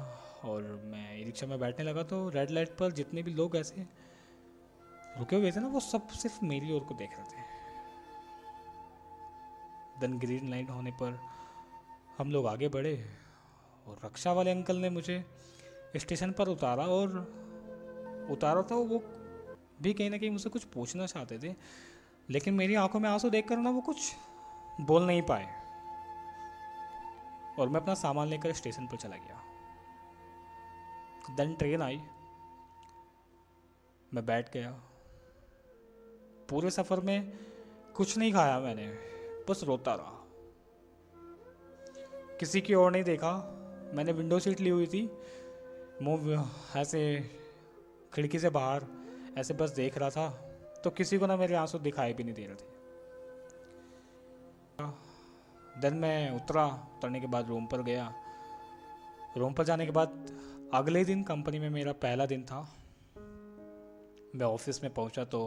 और 0.45 0.61
मैं 0.85 1.25
रिक्शा 1.25 1.47
में 1.47 1.59
बैठने 1.59 1.85
लगा 1.85 2.03
तो 2.03 2.29
रेड 2.29 2.51
लाइट 2.51 2.77
पर 2.77 2.91
जितने 2.91 3.23
भी 3.23 3.33
लोग 3.33 3.55
ऐसे 3.55 3.98
रुके 5.19 5.35
हुए 5.35 5.51
थे 5.51 5.59
ना, 5.59 5.67
वो 5.67 5.79
सब 5.79 6.07
सिर्फ़ 6.07 6.45
मेरी 6.45 6.71
ओर 6.71 6.83
को 6.83 6.93
देख 6.93 7.11
रहे 7.11 7.23
थे। 7.23 7.47
देन 9.99 10.19
ग्रीन 10.19 10.49
लाइट 10.49 10.69
होने 10.69 10.91
पर 10.91 11.19
हम 12.17 12.31
लोग 12.31 12.47
आगे 12.47 12.67
बढ़े 12.67 13.05
और 13.87 13.99
रक्षा 14.05 14.33
वाले 14.33 14.51
अंकल 14.51 14.77
ने 14.77 14.89
मुझे 14.89 15.25
स्टेशन 15.95 16.31
पर 16.31 16.47
उतारा 16.47 16.85
और 16.85 17.09
उतारा 18.31 18.61
था, 18.61 18.75
वो 18.75 19.03
भी 19.81 19.93
कहीं 19.93 20.09
ना 20.09 20.17
कहीं 20.17 20.29
मुझसे 20.29 20.49
कुछ 20.49 20.63
पूछना 20.63 21.05
चाहते 21.05 21.39
थे, 21.39 21.55
लेकिन 22.29 22.53
मेरी 22.53 22.75
आँखों 22.75 22.99
में 22.99 23.09
आँसू 23.09 23.29
देख 23.29 23.47
कर 23.47 23.57
ना 23.57 23.69
वो 23.69 23.81
कुछ 23.81 24.15
बोल 24.81 25.03
नहीं 25.03 25.21
पाए। 25.21 25.59
और 27.59 27.69
मैं 27.69 27.79
अपना 27.81 27.93
सामान 27.93 28.27
लेकर 28.27 28.53
स्टेशन 28.53 28.87
पर 28.87 28.97
चला 28.97 29.15
गया। 29.15 29.41
देन 31.35 31.55
ट्रेन 31.55 31.81
आई। 31.81 31.97
मैं 34.13 34.25
बैठ 34.25 34.53
गया 34.53 34.71
पूरे 36.49 36.69
सफ़र 36.71 36.99
में 36.99 37.31
कुछ 37.95 38.17
नहीं 38.17 38.31
खाया 38.33 38.59
मैंने, 38.59 38.87
बस 39.49 39.63
रोता 39.63 39.93
रहा। 39.95 40.15
किसी 42.39 42.61
की 42.61 42.73
ओर 42.73 42.91
नहीं 42.91 43.03
देखा, 43.03 43.33
मैंने 43.93 44.11
विंडो 44.11 44.39
सीट 44.39 44.59
ली 44.59 44.69
हुई 44.69 44.87
थी। 44.87 45.09
मुँह 46.01 46.49
ऐसे 46.75 47.01
खिड़की 48.13 48.39
से 48.39 48.49
बाहर, 48.49 48.85
ऐसे 49.37 49.53
बस 49.53 49.69
देख 49.71 49.97
रहा 49.97 50.09
था 50.09 50.29
तो 50.83 50.89
किसी 50.89 51.17
को 51.17 51.27
ना 51.27 51.35
मेरे 51.37 51.55
आँसू 51.55 51.79
दिखाई 51.79 52.13
भी 52.13 52.23
नहीं 52.23 52.33
दे 52.33 52.45
रहे 52.45 52.55
थे। 52.55 52.67
देन 55.81 55.93
मैं 55.93 56.31
उतरा, 56.31 56.65
उतरने 56.65 57.19
के 57.19 57.27
बाद 57.27 57.47
रूम 57.47 57.65
पर 57.65 57.81
गया। 57.83 58.13
रूम 59.37 59.53
पर 59.53 59.63
जाने 59.63 59.85
के 59.85 59.91
बाद 59.91 60.09
अगले 60.73 61.03
दिन 61.05 61.23
कंपनी 61.23 61.59
में 61.59 61.69
मेरा 61.69 61.91
पहला 61.93 62.25
दिन 62.25 62.43
था। 62.43 62.61
मैं 64.35 64.45
ऑफ़िस 64.45 64.83
में 64.83 64.93
पहुँचा 64.93 65.23
तो 65.25 65.41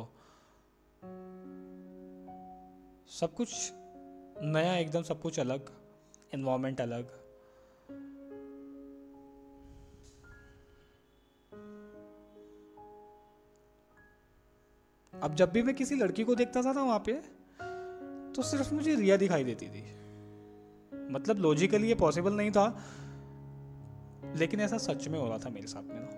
सब 3.13 3.35
कुछ 3.35 3.73
नया, 4.43 4.77
एकदम 4.77 5.03
सब 5.03 5.21
कुछ 5.21 5.39
अलग 5.41 5.71
इन्वायरमेंट 6.35 6.81
अलग। 6.81 7.11
अब 15.13 15.35
जब 15.35 15.51
भी 15.53 15.63
मैं 15.63 15.75
किसी 15.75 15.95
लड़की 15.95 16.25
को 16.25 16.35
देखता 16.35 16.63
था 16.63 16.73
ना 16.73 16.83
वहाँ 16.83 17.03
पे 17.09 17.13
तो 18.33 18.43
सिर्फ़ 18.43 18.75
मुझे 18.75 18.95
रिया 18.95 19.17
दिखाई 19.17 19.45
देती 19.45 19.69
थी। 19.69 19.83
मतलब 21.13 21.39
लॉजिकली 21.39 21.89
ये 21.89 21.95
पॉसिबल 21.95 22.33
नहीं 22.33 22.51
था, 22.51 22.67
लेकिन 24.37 24.61
ऐसा 24.61 24.79
सच 24.79 25.09
में 25.09 25.19
हो 25.19 25.29
रहा 25.29 25.39
था 25.39 25.51
मेरे 25.51 25.67
साथ 25.67 25.83
में 25.83 26.01
ना। 26.01 26.09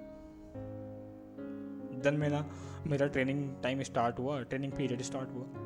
देन 2.00 2.14
में 2.14 2.28
ना 2.28 2.46
मेरा 2.86 3.06
ट्रेनिंग 3.06 3.62
टाइम 3.62 3.82
स्टार्ट 3.82 4.18
हुआ 4.18 4.40
ट्रेनिंग 4.42 4.72
पीरियड 4.72 5.02
स्टार्ट 5.02 5.30
हुआ। 5.30 5.63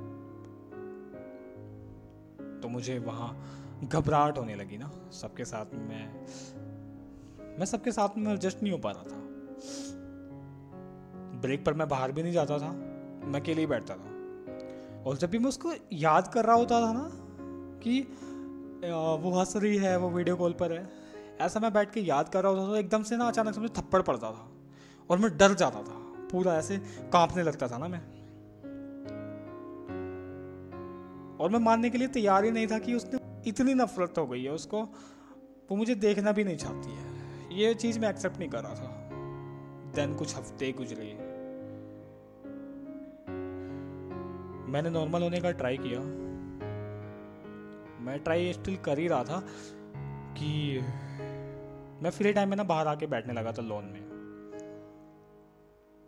तो 2.62 2.68
मुझे 2.68 2.98
वहाँ 2.98 3.30
घबराहट 3.84 4.38
होने 4.38 4.54
लगी 4.54 4.78
ना, 4.78 4.90
सबके 5.12 5.44
साथ 5.44 5.74
में, 5.74 6.26
मैं 7.58 7.66
सबके 7.66 7.92
साथ 7.92 8.16
में 8.18 8.32
एडजस्ट 8.32 8.62
नहीं 8.62 8.72
हो 8.72 8.78
पा 8.78 8.90
रहा 8.90 9.02
था। 9.02 9.16
ब्रेक 11.40 11.64
पर 11.66 11.74
मैं 11.74 11.88
बाहर 11.88 12.12
भी 12.12 12.22
नहीं 12.22 12.32
जाता 12.32 12.58
था, 12.58 12.70
मैं 13.24 13.40
अकेले 13.40 13.60
ही 13.60 13.66
बैठता 13.66 13.94
था। 13.94 15.02
और 15.06 15.16
जब 15.16 15.30
भी 15.30 15.38
मैं 15.38 15.48
उसको 15.48 15.72
याद 15.92 16.28
कर 16.28 16.44
रहा 16.44 16.56
होता 16.56 16.80
था 16.80 16.92
ना 16.92 17.08
कि 17.82 18.00
वो 19.20 19.38
हंस 19.38 19.56
रही 19.56 19.76
है, 19.76 19.96
वो 19.98 20.10
वीडियो 20.10 20.36
कॉल 20.36 20.52
पर 20.52 20.72
है, 20.72 20.88
ऐसा 21.40 21.60
मैं 21.60 21.72
बैठ 21.72 21.92
के 21.92 22.00
याद 22.00 22.28
कर 22.28 22.42
रहा 22.42 22.52
होता 22.52 22.72
था, 22.72 22.78
एकदम 22.78 23.02
से 23.02 23.16
ना 23.16 23.28
अचानक 23.28 23.54
से 23.54 23.60
मुझे 23.60 23.74
थप्पड़ 23.78 24.02
पड़ता 24.02 24.30
था 24.30 24.48
और 25.10 25.18
मैं 25.18 25.36
डर 25.38 25.54
जाता 25.54 25.82
था, 25.82 26.04
पूरा 26.32 26.54
ऐसे 26.56 26.78
कांपने 27.12 27.42
लगता 27.42 27.68
था 27.68 27.78
ना 27.78 27.88
मैं। 27.88 28.00
और 31.40 31.50
मैं 31.50 31.58
मानने 31.58 31.90
के 31.90 31.98
लिए 31.98 32.08
तैयार 32.08 32.44
ही 32.44 32.50
नहीं 32.50 32.66
था 32.66 32.78
कि 32.78 32.94
उसने 32.94 33.18
इतनी 33.48 33.74
नफरत 33.74 34.14
हो 34.18 34.26
गई 34.26 34.44
है, 34.44 34.52
उसको 34.52 34.82
वो 35.70 35.76
मुझे 35.76 35.94
देखना 35.94 36.32
भी 36.32 36.44
नहीं 36.44 36.56
चाहती 36.56 36.90
है। 36.90 37.08
ये 37.58 37.74
चीज़ 37.74 38.00
मैं 38.00 38.10
एक्सेप्ट 38.10 38.38
नहीं 38.38 38.48
कर 38.48 38.62
रहा 38.62 38.74
था। 38.74 39.08
देन 39.94 40.14
कुछ 40.14 40.36
हफ़्ते 40.36 40.72
गुजरे। 40.72 41.38
मैंने 44.72 44.90
नॉर्मल 44.90 45.22
होने 45.22 45.40
का 45.40 45.50
ट्राई 45.50 45.78
किया। 45.80 46.00
मैं 48.04 48.18
ट्राई 48.18 48.52
स्टिल 48.52 48.76
कर 48.76 48.98
ही 48.98 49.08
रहा 49.08 49.24
था 49.24 49.46
कि 50.34 50.80
मैं 52.02 52.10
फ्री 52.10 52.32
टाइम 52.32 52.48
में 52.48 52.56
ना 52.56 52.62
बाहर 52.62 52.86
आके 52.86 53.06
बैठने 53.06 53.32
लगा 53.32 53.52
था 53.52 53.62
लोन 53.62 53.84
में। 53.84 54.08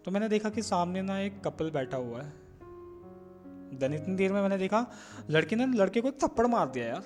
तो 0.05 0.11
मैंने 0.11 0.29
देखा 0.29 0.49
कि 0.49 0.63
सामने 0.63 1.03
ना 1.03 1.21
एक 1.21 1.45
कपल 1.45 1.71
बैठा 1.71 1.97
हुआ 1.97 2.23
है। 2.23 2.40
देन 3.73 3.95
इतनी 3.95 4.15
देर 4.17 4.33
में 4.33 4.41
मैंने 4.43 4.59
देखा, 4.59 4.87
लड़की 5.31 5.57
ने 5.57 5.67
लड़के 5.69 6.01
को 6.01 6.11
थप्पड़ 6.23 6.47
मार 6.47 6.69
दिया 6.69 6.87
यार। 6.87 7.03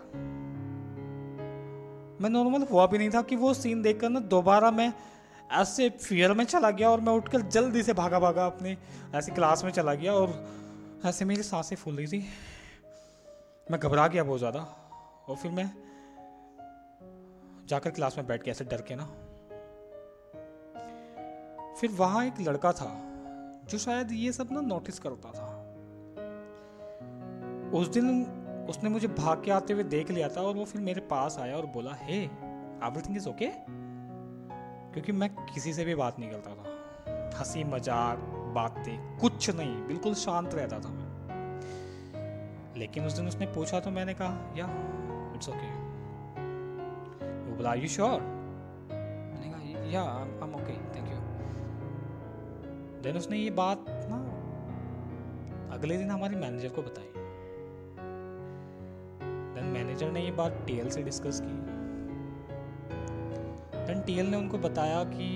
मैं 2.20 2.30
नॉर्मल 2.30 2.62
हुआ 2.62 2.86
भी 2.86 2.98
नहीं 2.98 3.10
था 3.10 3.22
कि 3.22 3.36
वो 3.36 3.52
सीन 3.54 3.82
देखकर 3.82 4.08
ना 4.08 4.20
दोबारा 4.20 4.70
मैं 4.70 4.92
ऐसे 5.52 5.88
फियर 5.90 6.32
में 6.32 6.44
चला 6.44 6.70
गया 6.70 6.90
और 6.90 7.00
मैं 7.00 7.12
उठकर 7.12 7.40
जल्दी 7.48 7.82
से 7.82 7.92
भागा 7.92 8.18
भागा 8.20 8.46
अपने 8.46 8.76
ऐसे 9.14 9.32
क्लास 9.32 9.64
में 9.64 9.70
चला 9.70 9.94
गया 9.94 10.12
और 10.12 10.32
ऐसे 11.04 11.24
मेरी 11.24 11.42
साँसें 11.42 11.76
फूल 11.76 11.96
रही 11.96 12.06
थी। 12.06 12.18
मैं 13.70 13.80
घबरा 13.80 14.06
गया 14.08 14.24
बहुत 14.24 14.38
ज़्यादा 14.38 14.60
और 15.28 15.36
फिर 15.36 15.50
मैं 15.50 15.70
जाकर 17.68 17.90
क्लास 17.90 18.16
में 18.18 18.26
बैठ 18.26 18.42
के 18.42 18.50
ऐसे 18.50 18.64
डर 18.64 18.80
के 18.88 18.94
ना। 18.96 19.04
फिर 21.80 21.90
वहाँ 21.90 22.24
एक 22.26 22.40
लड़का 22.40 22.72
था 22.72 22.90
जो 23.70 23.78
शायद 23.78 24.12
ये 24.12 24.32
सब 24.32 24.48
ना 24.52 24.60
नोटिस 24.60 24.98
करता 24.98 25.30
था। 25.30 25.43
उस 27.74 27.88
दिन 27.88 28.06
उसने 28.70 28.90
मुझे 28.90 29.08
भाग 29.08 29.42
के 29.44 29.50
आते 29.50 29.72
हुए 29.72 29.84
देख 29.84 30.10
लिया 30.10 30.28
था 30.28 30.40
और 30.40 30.54
वो 30.54 30.64
फिर 30.64 30.80
मेरे 30.82 31.00
पास 31.10 31.36
आया 31.40 31.56
और 31.56 31.66
बोला, 31.68 31.94
हे 31.94 32.18
एवरीथिंग 32.18 33.16
इज़ 33.16 33.28
ओके 33.28 33.48
क्योंकि 34.92 35.12
मैं 35.12 35.28
किसी 35.44 35.72
से 35.72 35.84
भी 35.84 35.94
बात 35.94 36.18
नहीं 36.18 36.30
करता 36.30 36.50
था। 36.50 37.38
हँसी, 37.38 37.64
मज़ाक, 37.64 38.18
बातें, 38.54 39.18
कुछ 39.18 39.50
नहीं, 39.50 39.74
बिल्कुल 39.86 40.14
शांत 40.14 40.54
रहता 40.54 40.78
था 40.80 40.90
मैं। 40.90 41.08
लेकिन 42.76 43.06
उस 43.06 43.12
दिन 43.12 43.28
उसने 43.28 43.46
पूछा 43.54 43.80
तो 43.80 43.90
मैंने 43.90 44.14
कहा, 44.14 44.52
या 44.56 44.66
इट्स 45.34 45.48
ओके 45.48 45.70
वो 47.40 47.56
बोला 47.56 47.74
यू 47.74 47.88
श्योर 47.88 48.20
मैंने 48.20 49.50
कहा 49.50 49.88
yeah 49.90 50.02
I 50.02 50.48
am 50.48 50.54
okay 50.54 50.76
thank 50.94 51.08
you 51.08 51.18
then 53.02 53.16
उसने 53.16 53.38
ये 53.38 53.50
बात 53.58 53.84
ना 54.10 54.18
अगले 55.74 55.96
दिन 55.96 56.10
हमारे 56.10 56.36
मैनेजर 56.36 56.68
को 56.68 56.82
बताई। 56.82 57.13
मैनेजर 60.04 60.12
ने 60.12 60.24
ये 60.24 60.30
बात 60.30 60.64
टीएल 60.66 60.88
से 60.90 61.02
डिस्कस 61.02 61.40
की। 61.40 61.54
देन 63.86 64.02
टीएल 64.02 64.26
ने 64.26 64.36
उनको 64.36 64.58
बताया 64.58 65.02
कि 65.04 65.28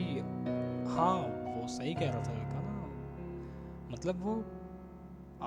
हाँ 0.91 1.17
वो 1.57 1.67
सही 1.69 1.95
कह 1.95 2.11
रहा 2.11 2.23
था 2.23 2.33
लड़का 2.33 2.61
ना 2.61 3.89
मतलब 3.93 4.23
वो 4.23 4.35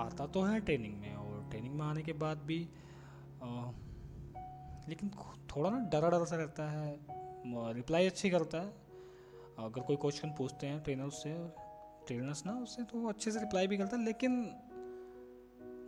आता 0.01 0.25
तो 0.27 0.41
है 0.41 0.59
ट्रेनिंग 0.59 0.99
में 1.01 1.15
और 1.15 1.49
ट्रेनिंग 1.49 1.73
में 1.75 1.85
आने 1.85 2.01
के 2.01 2.13
बाद 2.13 2.37
भी 2.47 2.59
आ, 3.43 3.71
लेकिन 4.89 5.09
थोड़ा 5.51 5.69
ना 5.69 5.79
डरा 5.89 6.09
डरा 6.09 6.25
सा 6.25 6.35
रहता 6.35 6.69
है। 6.71 7.73
रिप्लाई 7.75 8.05
अच्छी 8.05 8.29
करता 8.29 8.57
है। 8.57 8.69
अगर 9.59 9.81
कोई 9.81 9.95
क्वेश्चन 9.95 10.29
पूछते 10.37 10.67
हैं 10.67 10.81
ट्रेनर 10.83 11.09
से 11.11 11.33
ट्रेनर्स 12.07 12.45
ना 12.45 12.53
उससे 12.53 12.83
तो 12.83 12.99
वो 12.99 13.09
अच्छे 13.09 13.31
से 13.31 13.39
रिप्लाई 13.39 13.67
भी 13.67 13.77
करता 13.77 13.97
है 13.97 14.05
लेकिन 14.05 14.31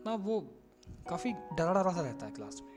ना 0.06 0.16
वो 0.26 0.40
काफ़ी 1.10 1.32
डरा 1.32 1.74
डरा 1.74 1.92
सा 1.92 2.02
रहता 2.02 2.26
है 2.26 2.32
क्लास 2.32 2.62
में। 2.64 2.73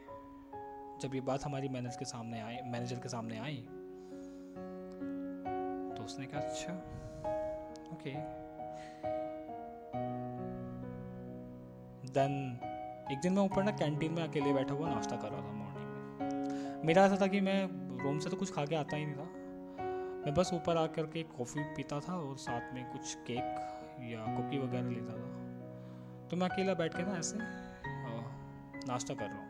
जब 1.01 1.15
ये 1.15 1.21
बात 1.21 1.45
हमारी 1.45 1.69
मैनेजर 1.69 1.97
के 1.99 2.05
सामने 2.05 2.41
आई 2.41 2.57
मैनेजर 2.67 2.97
के 2.97 3.09
सामने 3.09 3.39
आई 3.39 3.57
तो 5.97 6.05
उसने 6.05 6.27
कहा 6.27 6.41
अच्छा 6.41 6.73
ओके 7.93 8.13
देन 12.11 12.33
एक 13.13 13.21
दिन 13.21 13.33
मैं 13.33 13.43
ऊपर 13.43 13.63
ना 13.63 13.71
कैंटीन 13.71 14.13
में 14.13 14.23
अकेले 14.23 14.53
बैठा 14.53 14.75
हुआ 14.75 14.89
नाश्ता 14.89 15.17
कर 15.17 15.29
रहा 15.29 15.41
था 15.41 15.53
मॉर्निंग 15.53 15.89
में। 16.21 16.85
मेरा 16.85 17.05
ऐसा 17.07 17.17
था 17.21 17.27
कि 17.27 17.41
मैं 17.41 17.59
रूम 18.03 18.19
से 18.19 18.31
तो 18.31 18.37
कुछ 18.37 18.53
खा 18.53 18.65
के 18.65 18.77
आता 18.77 18.97
ही 18.97 19.05
नहीं 19.07 19.17
था। 19.17 19.29
मैं 20.25 20.35
बस 20.35 20.51
ऊपर 20.55 20.77
आ 20.77 20.87
करके 20.87 21.23
कॉफ़ी 21.37 21.63
पीता 21.77 22.01
था 22.01 22.15
और 22.15 22.37
साथ 22.37 22.73
में 22.75 22.85
कुछ 22.93 23.15
केक 23.27 23.47
या 24.13 24.21
कुकी 24.37 24.59
वगैरह 24.59 24.89
लेता 24.91 25.13
था। 25.13 25.29
तो 26.29 26.37
मैं 26.37 26.49
अकेला 26.49 26.75
बैठ 26.75 26.97
के 26.97 27.03
ना 27.03 27.19
ऐसे 27.19 27.37
नाश्ता 28.89 29.15
कर 29.15 29.25
रहा 29.25 29.39
हूँ। 29.39 29.46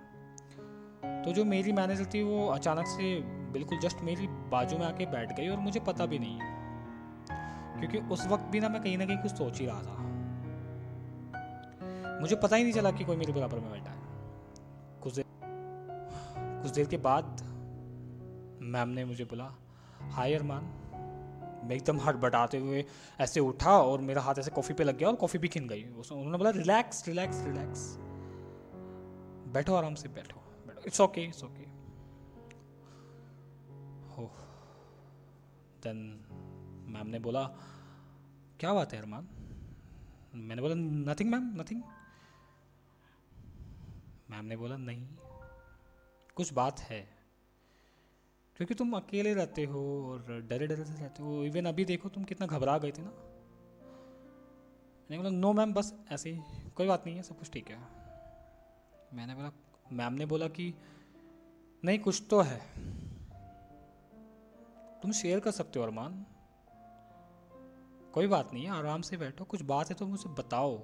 तो 1.27 1.33
जो 1.33 1.45
मेरी 1.45 1.73
मैनेजर 1.73 2.05
थी 2.05 2.23
वो 2.23 2.47
अचानक 2.49 2.87
से 2.87 3.21
बिल्कुल 3.53 3.79
जस्ट 3.79 4.01
मेरी 4.01 4.27
बाजू 4.27 4.79
में 4.79 4.87
आके 4.87 5.07
बैठ 5.07 5.37
गई 5.37 5.49
और 5.49 5.57
मुझे 5.57 5.81
पता 5.81 6.07
भी 6.07 6.19
नहीं। 6.19 6.39
क्योंकि 7.81 7.99
उस 7.99 8.27
वक्त 8.27 8.45
भी 8.45 8.61
ना 8.61 8.69
मैं 8.69 8.83
कहीं 8.83 8.99
ना 8.99 9.07
कहीं 9.07 9.19
कुछ 9.19 9.33
सोच 9.33 9.61
ही 9.61 9.67
रहा 9.67 9.83
था। 9.83 9.97
मुझे 12.21 12.37
पता 12.37 12.57
ही 12.57 12.63
नहीं 12.63 12.73
चला 12.73 12.91
कि 12.91 13.05
कोई 13.05 13.17
मेरे 13.17 13.33
बराबर 13.33 13.59
में 13.59 13.73
बैठा 13.73 13.91
है। 13.91 13.99
कुछ 15.01 15.15
देर 15.15 15.25
कुछ 16.63 16.71
देर 16.71 16.87
के 16.87 16.97
बाद 16.97 17.25
मैम 18.63 18.89
ने 18.89 19.05
मुझे 19.05 19.25
बोला, 19.25 19.53
हाय 20.03 20.35
अरमान। 20.35 20.65
मैं 21.65 21.77
एकदम 21.77 22.01
हट 22.01 22.15
बटाते 22.15 22.59
हुए 22.59 22.85
ऐसे 23.21 23.41
उठा 23.41 23.79
और 23.79 24.01
मेरा 24.01 24.23
हाथ 24.23 24.35
ऐसे 24.39 24.51
कॉफ़ी 24.51 24.75
पे 24.75 24.85
लग 24.85 24.99
गया 24.99 25.09
और 25.09 25.15
कॉफ़ी 25.15 25.39
भी 25.39 25.49
खिन 25.49 25.69
गई। 25.69 25.83
उन्होंने 25.85 26.39
बोला, 26.39 26.51
रिलैक्स 26.51 27.09
रिलैक्स 27.09 27.45
रिलैक्स। 27.47 27.97
बैठो 29.53 29.75
आराम 29.75 29.95
से, 29.95 30.09
बैठो। 30.09 30.46
इट्स 30.87 31.01
ओके 31.01 31.25
इट्स 31.25 31.45
ओके 31.45 31.65
हो। 34.15 34.27
देन 35.83 35.97
मैम 36.89 37.07
ने 37.07 37.19
बोला, 37.19 37.45
क्या 38.61 38.75
बात 38.75 38.93
है 38.93 38.99
अरमान? 38.99 39.29
मैंने 40.35 40.63
बोला 40.63 40.75
नथिंग 40.75 41.31
मैम 41.31 41.61
नथिंग 41.61 41.83
मैम 44.31 44.45
ने 44.45 44.57
बोला, 44.57 44.77
नहीं, 44.77 45.07
कुछ 46.35 46.53
बात 46.53 46.81
है। 46.81 47.17
क्योंकि 48.57 48.75
तुम 48.75 48.97
अकेले 48.97 49.35
रहते 49.35 49.65
हो 49.65 50.11
और 50.11 50.47
डरे 50.51 50.67
डरे 50.67 50.85
से 50.85 50.95
रहते 50.95 51.23
हो 51.23 51.45
इवन 51.45 51.67
अभी 51.67 51.85
देखो 51.85 52.09
तुम 52.09 52.25
कितना 52.25 52.47
घबरा 52.47 52.79
गए 52.79 52.91
थे 52.91 53.03
ना? 53.03 53.11
मैंने 55.11 55.17
बोला 55.17 55.31
नो 55.31 55.53
मैम 55.53 55.75
बस 55.75 55.95
ऐसे 56.11 56.31
ही, 56.31 56.71
कोई 56.71 56.87
बात 56.87 57.07
नहीं 57.07 57.17
है, 57.17 57.23
सब 57.23 57.39
कुछ 57.39 57.51
ठीक 57.51 57.71
है। 57.71 57.79
मैंने 59.13 59.35
बोला 59.35 59.51
मैम 59.93 60.13
ने 60.13 60.27
बोला 60.27 60.49
कि 60.49 60.75
नहीं, 61.85 61.99
कुछ 61.99 62.23
तो 62.31 62.41
है। 62.41 62.61
तुम 65.03 65.13
शेयर 65.13 65.41
कर 65.41 65.51
सकते 65.51 65.79
हो 65.79 65.85
अरमान। 65.85 66.25
कोई 68.15 68.27
बात 68.27 68.53
नहीं, 68.53 68.69
आराम 68.69 69.03
से 69.03 69.17
बैठो, 69.17 69.45
कुछ 69.45 69.63
बात 69.63 69.89
है 69.91 69.95
तो 69.95 70.07
मुझे 70.07 70.29
बताओ। 70.29 70.77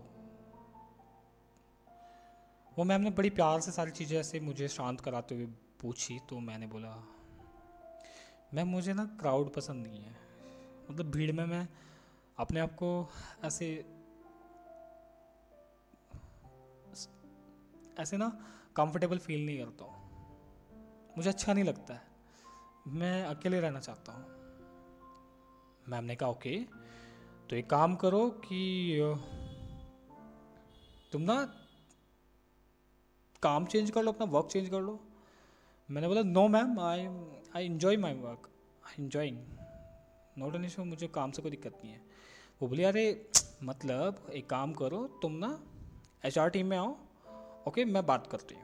वो 2.76 2.84
मैम 2.84 3.00
ने 3.00 3.10
बड़ी 3.10 3.30
प्यार 3.30 3.60
से 3.60 3.72
सारी 3.72 3.90
चीज़ें 3.90 4.18
ऐसे 4.20 4.40
मुझे 4.40 4.68
शांत 4.68 5.00
कराते 5.00 5.34
हुए 5.34 5.46
पूछी 5.80 6.18
तो 6.28 6.38
मैंने 6.40 6.66
बोला, 6.66 6.94
मैम, 8.54 8.68
मुझे 8.68 8.92
ना 8.92 9.04
क्राउड 9.20 9.52
पसंद 9.54 9.86
नहीं 9.86 10.02
है। 10.02 10.16
मतलब 10.90 11.10
भीड़ 11.10 11.32
में 11.32 11.44
मैं 11.46 11.68
अपने 12.38 12.60
आप 12.60 12.74
को 12.74 13.08
ऐसे 13.44 13.66
ऐसे 17.98 18.16
ना 18.16 18.28
कंफर्टेबल 18.76 19.18
फील 19.18 19.44
नहीं 19.46 19.58
करता 19.58 19.85
हूँ। 19.85 20.00
मुझे 21.16 21.28
अच्छा 21.30 21.52
नहीं 21.52 21.64
लगता 21.64 21.94
है। 21.94 22.11
मैं 22.88 23.24
अकेले 23.24 23.61
रहना 23.61 23.80
चाहता 23.80 24.12
हूँ। 24.12 24.24
मैम 25.88 26.04
ने 26.04 26.16
कहा, 26.16 26.28
ओके 26.28 26.56
तो 27.50 27.56
एक 27.56 27.68
काम 27.70 27.94
करो 27.96 28.28
कि, 28.44 28.61
तुम 31.12 31.22
ना 31.22 31.35
काम 33.42 33.64
चेंज 33.66 33.90
कर 33.90 34.02
लो, 34.02 34.12
अपना 34.12 34.26
वर्क 34.28 34.46
चेंज 34.46 34.68
कर 34.68 34.80
लो। 34.80 34.98
मैंने 35.88 36.08
बोला 36.08 36.22
no 36.22 36.46
ma'am 36.48 36.78
I 36.80 37.06
I 37.56 37.66
enjoy 37.66 37.96
my 37.96 38.14
work 38.14 38.48
I 38.87 39.02
enjoying 39.02 39.38
not 40.38 40.54
an 40.54 40.64
issue 40.64 40.85
मुझे 40.85 41.08
काम 41.08 41.30
से 41.30 41.42
कोई 41.42 41.50
दिक्कत 41.50 41.80
नहीं 41.85 41.92
है। 41.92 42.00
वो 42.62 42.68
बोली, 42.68 42.82
अरे 42.82 43.30
मतलब 43.62 44.30
एक 44.32 44.48
काम 44.50 44.72
करो, 44.72 45.06
तुम 45.22 45.32
ना 45.35 45.58
एच 46.24 46.38
आर 46.38 46.50
टीम 46.50 46.66
में 46.66 46.76
आओ 46.76 46.96
ओके 47.66 47.85
मैं 47.85 48.05
बात 48.07 48.27
करती 48.27 48.55
हूँ। 48.55 48.62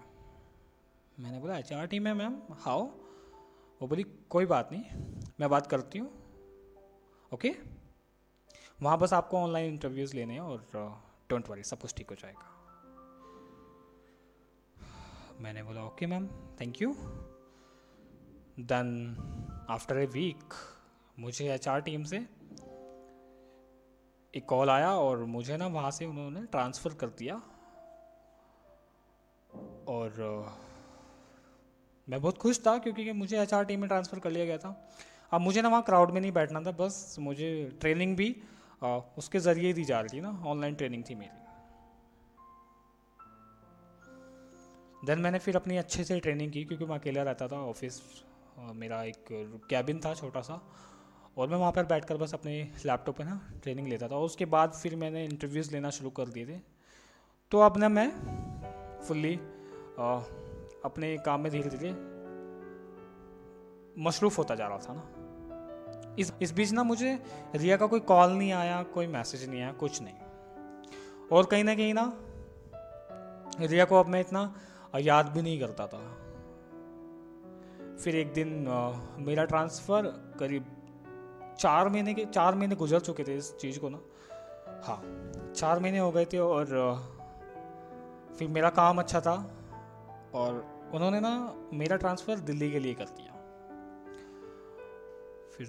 मैंने 1.18 1.38
बोला 1.40 1.56
एच 1.58 1.72
आर 1.72 1.86
टीम 1.86 2.06
है 2.06 2.14
मैम 2.14 2.36
हाओ 2.60 2.82
वो 3.80 3.86
बोली, 3.88 4.02
कोई 4.30 4.46
बात 4.46 4.72
नहीं, 4.72 4.84
मैं 5.40 5.48
बात 5.50 5.66
करती 5.66 5.98
हूँ। 5.98 6.08
ओके 7.32 7.54
वहाँ 8.80 8.98
बस 8.98 9.12
आपको 9.12 9.38
ऑनलाइन 9.38 9.72
इंटरव्यूज़ 9.72 10.14
लेने 10.16 10.34
हैं 10.34 10.40
और 10.40 10.64
डोंट 11.30 11.48
वरी 11.50 11.62
सब 11.62 11.80
कुछ 11.80 11.94
ठीक 11.96 12.10
हो 12.10 12.16
जाएगा। 12.16 12.54
मैंने 15.40 15.62
बोला 15.62 15.84
okay 15.84 16.06
ma'am 16.06 16.26
thank 16.60 16.82
you 16.82 16.94
then 18.60 19.66
after 19.70 19.98
a 19.98 20.06
week 20.14 20.54
मुझे 21.16 21.52
एच 21.54 21.68
आर 21.68 21.80
टीम 21.80 22.04
से 22.04 22.16
एक 24.34 24.44
कॉल 24.48 24.70
आया 24.70 24.90
और 24.96 25.24
मुझे 25.26 25.56
ना 25.56 25.66
वहाँ 25.68 25.90
से 25.90 26.06
उन्होंने 26.06 26.42
ट्रांसफ़र 26.46 26.94
कर 26.94 27.08
दिया। 27.18 27.40
और 29.88 30.10
मैं 32.08 32.20
बहुत 32.20 32.38
खुश 32.38 32.60
था 32.66 32.76
क्योंकि 32.78 33.12
मुझे 33.12 33.40
एच 33.40 33.54
टीम 33.54 33.80
में 33.80 33.88
ट्रांसफ़र 33.88 34.18
कर 34.18 34.30
लिया 34.30 34.44
गया 34.44 34.58
था। 34.58 34.90
अब 35.32 35.40
मुझे 35.40 35.62
ना 35.62 35.68
वहाँ 35.68 35.82
क्राउड 35.82 36.10
में 36.10 36.20
नहीं 36.20 36.32
बैठना 36.32 36.60
था 36.60 36.70
बस 36.70 37.16
मुझे 37.20 37.48
ट्रेनिंग 37.80 38.16
भी 38.16 38.34
आ, 38.82 38.96
उसके 39.18 39.38
ज़रिए 39.38 39.72
दी 39.72 39.84
जा 39.84 40.00
रही 40.00 40.16
थी 40.16 40.20
ना 40.20 40.30
ऑनलाइन 40.46 40.74
ट्रेनिंग 40.74 41.02
थी 41.10 41.14
मेरी। 41.14 41.46
देन 45.06 45.18
मैंने 45.18 45.38
फिर 45.38 45.56
अपनी 45.56 45.76
अच्छे 45.76 46.04
से 46.04 46.18
ट्रेनिंग 46.20 46.52
की 46.52 46.64
क्योंकि 46.64 46.84
मैं 46.84 46.98
अकेला 46.98 47.22
रहता 47.22 47.48
था 47.48 47.56
ऑफ़िस 47.64 48.00
मेरा 48.74 49.02
एक 49.02 49.24
कैबिन 49.70 50.00
था 50.00 50.14
छोटा 50.14 50.40
सा 50.40 50.60
और 51.38 51.48
मैं 51.48 51.56
वहाँ 51.56 51.72
पर 51.72 51.84
बैठकर 51.84 52.16
बस 52.16 52.34
अपने 52.34 52.56
लैपटॉप 52.86 53.16
पे 53.18 53.24
ना 53.24 53.40
ट्रेनिंग 53.62 53.88
लेता 53.88 54.08
था। 54.08 54.16
और 54.16 54.24
उसके 54.24 54.44
बाद 54.46 54.72
फिर 54.72 54.96
मैंने 54.96 55.24
इंटरव्यूज़ 55.24 55.70
लेना 55.72 55.90
शुरू 55.90 56.10
कर 56.10 56.28
दिए 56.28 56.46
थे। 56.46 56.58
तो 57.52 57.60
अब 57.60 57.78
ना 57.78 57.88
मैं 57.88 58.08
फुल्ली 59.08 59.38
अपने 59.98 61.16
काम 61.18 61.40
में 61.40 61.52
धीरे 61.52 61.70
धीरे 61.70 61.90
मसरूफ़ 64.02 64.36
होता 64.38 64.54
जा 64.54 64.66
रहा 64.66 64.78
था 64.78 64.92
ना। 64.92 66.14
इस 66.18 66.32
इस 66.42 66.52
बीच 66.52 66.72
ना 66.72 66.82
मुझे 66.82 67.18
रिया 67.54 67.76
का 67.76 67.86
कोई 67.86 68.00
कॉल 68.00 68.32
नहीं 68.32 68.52
आया 68.52 68.82
कोई 68.82 69.06
मैसेज 69.06 69.48
नहीं 69.50 69.62
आया 69.62 69.72
कुछ 69.72 70.02
नहीं। 70.02 70.14
और 71.32 71.46
कहीं 71.46 71.64
ना 71.64 71.74
कहीं 71.74 71.94
ना 71.94 72.12
रिया 73.60 73.84
को 73.84 73.96
अब 73.96 74.06
मैं 74.06 74.20
इतना 74.20 74.54
याद 74.96 75.26
भी 75.26 75.42
नहीं 75.42 75.60
करता 75.60 75.86
था। 75.86 75.98
फिर 77.96 78.16
एक 78.16 78.32
दिन 78.32 78.68
आ, 78.68 78.92
मेरा 79.18 79.44
ट्रांसफ़र 79.44 80.02
करीब 80.38 80.64
चार 81.58 81.88
महीने 81.88 82.14
के 82.14 82.24
चार 82.24 82.54
महीने 82.54 82.74
गुजर 82.74 83.00
चुके 83.00 83.24
थे 83.24 83.36
इस 83.36 83.56
चीज़ 83.56 83.78
को 83.80 83.88
ना। 83.88 83.98
हाँ 84.84 85.02
चार 85.56 85.78
महीने 85.78 85.98
हो 85.98 86.10
गए 86.10 86.24
थे 86.24 86.38
और 86.38 86.66
फिर 88.38 88.48
मेरा 88.48 88.70
काम 88.70 88.98
अच्छा 88.98 89.20
था। 89.20 89.57
और 90.34 90.66
उन्होंने 90.94 91.20
ना 91.20 91.54
मेरा 91.72 91.96
ट्रांसफ़र 91.96 92.38
दिल्ली 92.38 92.70
के 92.70 92.78
लिए 92.78 92.94
कर 92.94 93.04
दिया। 93.04 93.34
फिर 95.56 95.68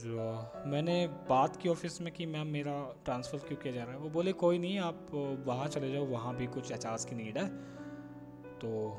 मैंने 0.67 1.07
बात 1.07 1.55
की 1.55 1.69
ऑफ़िस 1.69 2.01
में 2.01 2.13
कि 2.13 2.25
मैम 2.25 2.47
मेरा 2.47 2.95
ट्रांसफ़र 3.05 3.39
क्यों 3.39 3.57
किया 3.57 3.73
जा 3.73 3.83
रहा 3.83 3.91
है? 3.91 3.99
वो 3.99 4.09
बोले, 4.09 4.33
कोई 4.33 4.59
नहीं, 4.59 4.79
आप 4.79 5.07
वहाँ 5.45 5.67
चले 5.67 5.91
जाओ, 5.91 6.05
वहाँ 6.05 6.35
भी 6.35 6.47
कुछ 6.47 6.71
एच 6.71 6.85
की 6.85 7.15
नीड 7.15 7.37
है। 7.37 7.47
तो 8.59 8.97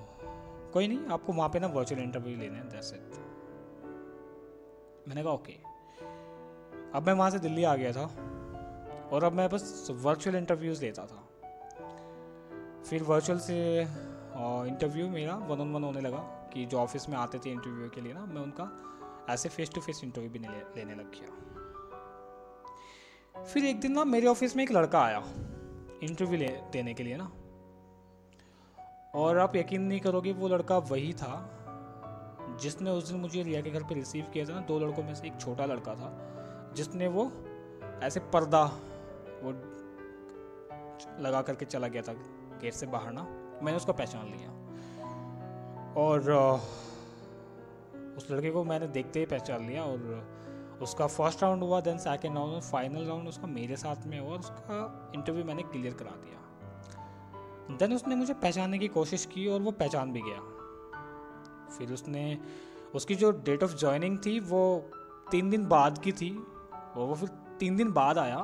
कोई 0.72 0.88
नहीं, 0.88 1.06
आपको 1.06 1.32
वहाँ 1.32 1.48
पे 1.48 1.58
ना 1.58 1.66
वर्चुअल 1.66 2.00
इंटरव्यू 2.00 2.36
लेने 2.36 2.56
हैं 2.56 2.68
दैट्स 2.68 2.94
इट 2.94 3.16
मैंने 5.08 5.22
कहा, 5.22 5.32
ओके। 5.32 5.52
अब 6.94 7.06
मैं 7.06 7.12
वहाँ 7.12 7.30
से 7.30 7.38
दिल्ली 7.38 7.64
आ 7.64 7.76
गया 7.76 7.92
था 7.92 8.04
और 9.12 9.24
अब 9.24 9.32
मैं 9.32 9.48
बस 9.48 9.88
वर्चुअल 9.90 10.36
इंटरव्यूज़ 10.36 10.84
लेता 10.84 11.06
था। 11.06 11.26
फिर 12.90 13.02
वर्चुअल 13.02 13.38
से 13.38 13.84
इंटरव्यू 14.66 15.08
मेरा 15.08 15.34
वन 15.34 15.60
ऑन 15.60 15.72
वन 15.72 15.84
होने 15.84 16.00
लगा 16.00 16.18
कि 16.52 16.64
जो 16.66 16.78
ऑफ़िस 16.78 17.08
में 17.08 17.16
आते 17.16 17.38
थे 17.38 17.50
इंटरव्यू 17.50 17.88
के 17.90 18.00
लिए 18.00 18.12
ना, 18.12 18.24
मैं 18.24 18.42
उनका 18.42 18.70
ऐसे 19.30 19.48
फेस 19.48 19.70
टू 19.74 19.80
फेस 19.80 20.00
इंटरव्यू 20.04 20.30
भी 20.30 20.38
लेने 20.38 20.94
लग 20.94 21.10
गया। 21.10 21.28
फिर 23.44 23.64
एक 23.64 23.80
दिन 23.80 23.92
ना 23.92 24.04
मेरे 24.04 24.26
ऑफ़िस 24.26 24.56
में 24.56 24.62
एक 24.64 24.72
लड़का 24.72 25.00
आया 25.00 25.22
इंटरव्यू 26.02 26.38
देने 26.72 26.94
के 26.94 27.02
लिए 27.02 27.16
ना। 27.16 27.30
और 29.14 29.38
आप 29.38 29.56
यकीन 29.56 29.82
नहीं 29.82 30.00
करोगे, 30.00 30.32
वो 30.32 30.48
लड़का 30.48 30.78
वही 30.78 31.12
था 31.12 31.56
जिसने 32.60 32.90
उस 32.90 33.08
दिन 33.10 33.20
मुझे 33.20 33.42
रिया 33.42 33.60
के 33.62 33.70
घर 33.70 33.82
पे 33.82 33.94
रिसीव 33.94 34.24
किया 34.32 34.44
था 34.44 34.54
ना, 34.54 34.60
दो 34.60 34.78
लड़कों 34.78 35.02
में 35.02 35.14
से 35.14 35.26
एक 35.26 35.40
छोटा 35.40 35.66
लड़का 35.66 35.94
था 35.94 36.72
जिसने 36.76 37.08
वो 37.08 37.24
ऐसे 38.02 38.20
पर्दा 38.32 38.64
वो 39.42 39.50
लगा 41.22 41.42
करके 41.42 41.64
चला 41.64 41.88
गया 41.88 42.02
था 42.02 42.12
गेट 42.62 42.74
से 42.74 42.86
बाहर 42.86 43.12
ना। 43.12 43.22
मैंने 43.62 43.76
उसको 43.76 43.92
पहचान 43.92 44.26
लिया। 44.26 44.50
और 45.96 46.20
उस 48.16 48.30
लड़के 48.30 48.50
को 48.50 48.64
मैंने 48.64 48.86
देखते 48.86 49.20
ही 49.20 49.26
पहचान 49.26 49.66
लिया 49.66 49.82
और 49.84 50.78
उसका 50.82 51.06
फ़र्स्ट 51.06 51.42
राउंड 51.42 51.62
हुआ 51.62 51.80
then 51.80 51.98
second 51.98 52.36
round 52.36 52.62
final 52.62 53.06
round 53.06 53.28
उसका 53.28 53.46
मेरे 53.46 53.76
साथ 53.76 54.06
में 54.06 54.20
हुआ 54.20 54.36
उसका 54.36 55.12
इंटरव्यू 55.14 55.44
मैंने 55.44 55.62
क्लियर 55.62 55.94
करा 55.94 56.10
दिया। 56.10 57.76
देन 57.76 57.92
उसने 57.92 58.14
मुझे 58.14 58.34
पहचानने 58.34 58.78
की 58.78 58.88
कोशिश 58.88 59.26
की 59.26 59.46
और 59.46 59.60
वो 59.60 59.70
पहचान 59.70 60.12
भी 60.12 60.22
गया। 60.22 60.40
फिर 61.78 61.92
उसने, 61.92 62.38
उसकी 62.94 63.14
जो 63.14 63.30
डेट 63.30 63.62
ऑफ़ 63.62 63.76
ज्वाइनिंग 63.76 64.18
थी 64.18 64.40
वो 64.40 64.90
तीन 65.30 65.50
दिन 65.50 65.66
बाद 65.66 65.98
की 65.98 66.12
थी 66.12 66.30
और 66.96 67.06
वो 67.06 67.14
फिर 67.14 67.28
तीन 67.60 67.76
दिन 67.76 67.92
बाद 67.92 68.18
आया। 68.18 68.38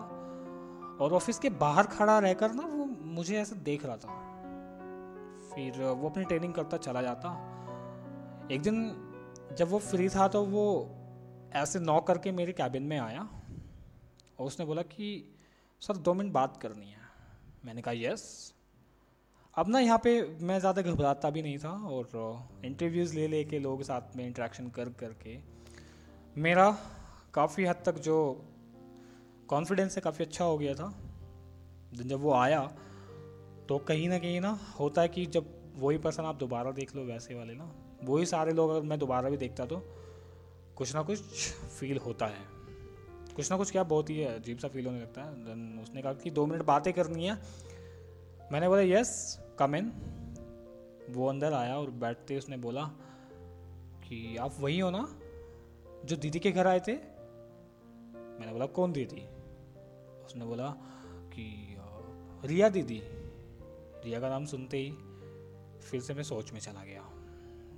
और 1.00 1.12
ऑफ़िस 1.12 1.38
के 1.38 1.50
बाहर 1.50 1.86
खड़ा 1.86 2.18
रहकर 2.18 2.52
ना 2.52 2.62
वो 2.62 2.84
मुझे 3.14 3.38
ऐसे 3.38 3.54
देख 3.54 3.86
रहा 3.86 3.96
था। 3.96 4.25
फिर 5.56 5.82
वो 5.82 6.08
अपनी 6.08 6.24
ट्रेनिंग 6.24 6.52
करता 6.54 6.76
चला 6.78 7.02
जाता। 7.02 7.28
एक 8.52 8.62
दिन 8.62 8.76
जब 9.58 9.68
वो 9.68 9.78
फ्री 9.80 10.08
था 10.08 10.26
तो 10.28 10.44
वो 10.46 10.64
ऐसे 11.56 11.80
नॉक 11.80 12.06
करके 12.06 12.32
मेरे 12.32 12.52
कैबिन 12.52 12.82
में 12.82 12.98
आया 12.98 13.20
और 13.20 14.46
उसने 14.46 14.66
बोला 14.66 14.82
कि, 14.84 15.08
सर, 15.82 15.96
दो 15.96 16.14
मिनट 16.14 16.32
बात 16.32 16.56
करनी 16.62 16.86
है। 16.86 17.04
मैंने 17.64 17.82
कहा 17.82 17.94
यस 17.96 18.52
अब 19.54 19.68
ना 19.68 19.78
यहाँ 19.80 19.98
पे 20.04 20.10
मैं 20.40 20.58
ज़्यादा 20.60 20.82
घबराता 20.82 21.30
भी 21.30 21.42
नहीं 21.42 21.58
था 21.58 21.70
और 21.90 22.08
इंटरव्यूज़ 22.64 23.14
ले 23.14 23.26
ले 23.28 23.44
के 23.44 23.58
लोग 23.58 23.82
साथ 23.82 24.16
में 24.16 24.26
इंटरेक्शन 24.26 24.68
कर 24.70 24.88
कर 25.00 25.12
के 25.22 25.38
मेरा 26.36 26.70
काफ़ी 27.34 27.64
हद 27.64 27.82
तक 27.86 27.98
जो 28.00 28.16
कॉन्फिडेंस 29.48 29.96
है 29.96 30.02
काफ़ी 30.02 30.24
अच्छा 30.24 30.44
हो 30.44 30.58
गया 30.58 30.74
था। 30.74 30.92
जब 31.94 32.20
वो 32.20 32.32
आया 32.34 32.60
तो 33.68 33.78
कहीं 33.78 34.08
ना 34.08 34.18
कहीं 34.18 34.40
ना 34.40 34.58
होता 34.80 35.02
है 35.02 35.08
कि 35.08 35.26
जब 35.26 35.46
वही 35.76 35.98
पर्सन 35.98 36.22
आप 36.22 36.36
दोबारा 36.36 36.70
देख 36.70 36.96
लो 36.96 37.02
वैसे 37.02 37.34
वाले 37.34 37.54
ना, 37.54 37.72
वही 38.04 38.26
सारे 38.26 38.52
लोग 38.52 38.70
अगर 38.70 38.80
मैं 38.80 38.98
दोबारा 38.98 39.30
भी 39.30 39.36
देखता 39.36 39.66
तो 39.66 39.82
कुछ 40.76 40.94
ना 40.94 41.02
कुछ 41.02 41.18
फील 41.52 41.98
होता 41.98 42.26
है। 42.26 42.56
कुछ 43.36 43.50
ना 43.50 43.56
कुछ 43.56 43.72
क्या 43.72 43.82
बहुत 43.82 44.10
ही 44.10 44.24
अजीब 44.24 44.58
सा 44.58 44.68
फील 44.68 44.86
होने 44.86 45.00
लगता 45.00 45.22
है। 45.22 45.34
देन 45.34 45.80
उसने 45.82 46.02
कहा 46.02 46.12
कि 46.12 46.30
दो 46.30 46.46
मिनट 46.46 46.62
बातें 46.62 46.92
करनी 46.92 47.26
है। 47.26 47.38
मैंने 48.52 48.68
बोला 48.68 48.82
यस 48.82 49.40
कम 49.58 49.74
इन 49.74 49.92
वो 51.10 51.28
अंदर 51.28 51.52
आया 51.52 51.78
और 51.78 51.90
बैठते 51.90 52.36
उसने 52.36 52.56
बोला 52.56 52.84
कि, 54.08 54.36
आप 54.36 54.54
वही 54.60 54.78
हो 54.78 54.90
ना? 54.90 55.18
जो 56.04 56.16
दीदी 56.16 56.38
के 56.38 56.50
घर 56.50 56.66
आए 56.66 56.80
थे? 56.80 56.92
मैंने 58.12 58.52
बोला, 58.52 58.66
कौन 58.66 58.92
दीदी? 58.92 59.26
उसने 60.24 60.44
बोला 60.44 60.68
कि, 61.32 61.76
रिया 62.44 62.68
दीदी। 62.68 63.02
रिया 64.04 64.20
का 64.20 64.28
नाम 64.28 64.44
सुनते 64.44 64.76
ही 64.76 64.90
फिर 65.78 66.00
से 66.00 66.14
मैं 66.14 66.22
सोच 66.22 66.52
में 66.52 66.60
चला 66.60 66.84
गया। 66.84 67.02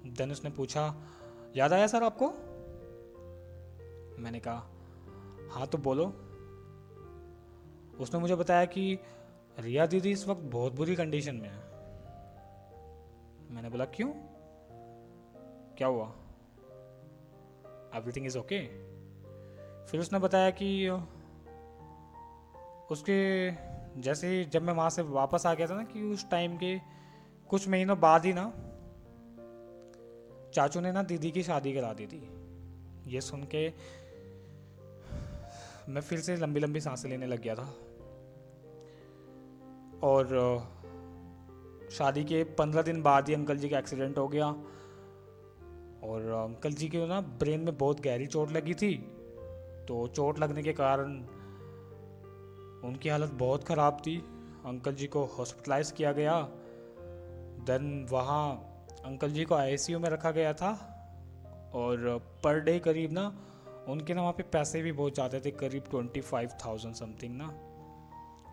देन 0.06 0.32
उसने 0.32 0.50
पूछा, 0.50 0.94
याद 1.56 1.72
आया 1.72 1.86
सर 1.86 2.02
आपको? 2.02 2.30
मैंने 4.22 4.40
कहा 4.40 4.70
हाँ 5.50 5.66
तो 5.66 5.78
बोलो। 5.78 6.06
उसने 7.98 8.20
मुझे 8.20 8.34
बताया 8.34 8.64
कि 8.64 8.98
रिया 9.58 9.86
दीदी 9.86 10.10
इस 10.10 10.28
वक्त 10.28 10.40
बहुत 10.40 10.72
बुरी 10.72 10.96
कंडीशन 10.96 11.34
में 11.34 11.48
है। 11.48 11.68
मैंने 13.50 13.68
बोला, 13.68 13.84
क्यों? 13.84 14.12
क्या 15.76 15.88
हुआ? 15.88 16.06
एवरीथिंग 17.94 18.26
इज़ 18.26 18.38
ओके 18.38 18.66
फिर 19.86 20.00
उसने 20.00 20.18
बताया 20.18 20.50
कि 20.50 20.88
उसके 22.90 23.50
जैसे 23.98 24.44
जब 24.44 24.62
मैं 24.62 24.72
वहाँ 24.72 24.90
से 24.90 25.02
वापस 25.02 25.46
आ 25.46 25.54
गया 25.54 25.66
था 25.66 25.74
ना 25.74 25.82
कि 25.82 26.02
उस 26.02 26.30
टाइम 26.30 26.56
के 26.56 26.78
कुछ 27.48 27.68
महीनों 27.68 28.00
बाद 28.00 28.24
ही 28.24 28.32
ना, 28.32 28.52
चाचू 30.54 30.80
ने 30.80 30.92
ना 30.92 31.02
दीदी 31.02 31.30
की 31.30 31.42
शादी 31.42 31.72
करा 31.72 31.92
दी 31.92 32.06
थी। 32.06 32.30
ये 33.06 33.20
सुन 33.20 33.42
के 33.42 33.72
मैं 35.88 36.00
फिर 36.00 36.20
से 36.20 36.36
लंबी 36.36 36.60
लंबी 36.60 36.80
साँसें 36.80 37.08
लेने 37.08 37.26
लग 37.26 37.42
गया 37.42 37.54
था। 37.54 37.74
और 40.02 40.26
शादी 41.90 42.24
के 42.24 42.44
पंद्रह 42.44 42.82
दिन 42.82 43.02
बाद 43.02 43.28
ही 43.28 43.34
अंकल 43.34 43.56
जी 43.56 43.68
का 43.68 43.78
एक्सीडेंट 43.78 44.18
हो 44.18 44.28
गया। 44.28 44.46
और, 46.04 46.22
अंकल 46.22 46.72
जी 46.72 46.88
के 46.88 47.06
ना 47.06 47.20
ब्रेन 47.20 47.60
में 47.60 47.78
बहुत 47.78 48.00
गहरी 48.00 48.26
चोट 48.26 48.52
लगी 48.52 48.74
थी। 48.74 48.94
तो 49.88 50.06
चोट 50.08 50.38
लगने 50.38 50.62
के 50.62 50.72
कारण 50.72 51.24
उनकी 52.84 53.08
हालत 53.08 53.30
बहुत 53.30 53.64
ख़राब 53.64 54.02
थी। 54.06 54.16
अंकल 54.66 54.94
जी 54.94 55.06
को 55.06 55.24
हॉस्पिटलाइज 55.38 55.90
किया 55.90 56.12
गया। 56.12 56.40
देन 57.66 58.06
वहाँ 58.10 58.44
अंकल 59.04 59.30
जी 59.30 59.44
को 59.44 59.54
आईसीयू 59.54 59.98
में 59.98 60.08
रखा 60.10 60.30
गया 60.30 60.52
था। 60.52 60.70
और 61.74 62.18
पर 62.44 62.60
डे 62.60 62.78
करीब 62.78 63.12
ना, 63.12 63.26
उनके 63.88 64.14
ना 64.14 64.20
वहाँ 64.20 64.32
पे 64.32 64.42
पैसे 64.42 64.82
भी 64.82 64.92
बहुत 64.92 65.14
जाते 65.14 65.40
थे, 65.40 65.50
करीब 65.50 65.84
ट्वेंटी 65.90 66.20
फाइव 66.20 66.50
थाउज़ेंड 66.64 66.94
समथिंग 66.94 67.36
ना। 67.36 67.48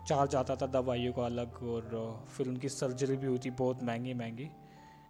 चार्ज 0.07 0.35
आता 0.35 0.55
था 0.55 0.65
दवाइयों 0.67 1.13
का 1.13 1.25
अलग 1.25 1.63
और 1.63 2.25
फिर 2.27 2.47
उनकी 2.47 2.69
सर्जरी 2.69 3.17
भी 3.17 3.27
हुई 3.27 3.39
थी 3.39 3.49
बहुत 3.51 3.83
महँगी 3.83 4.13
महँगी, 4.13 4.49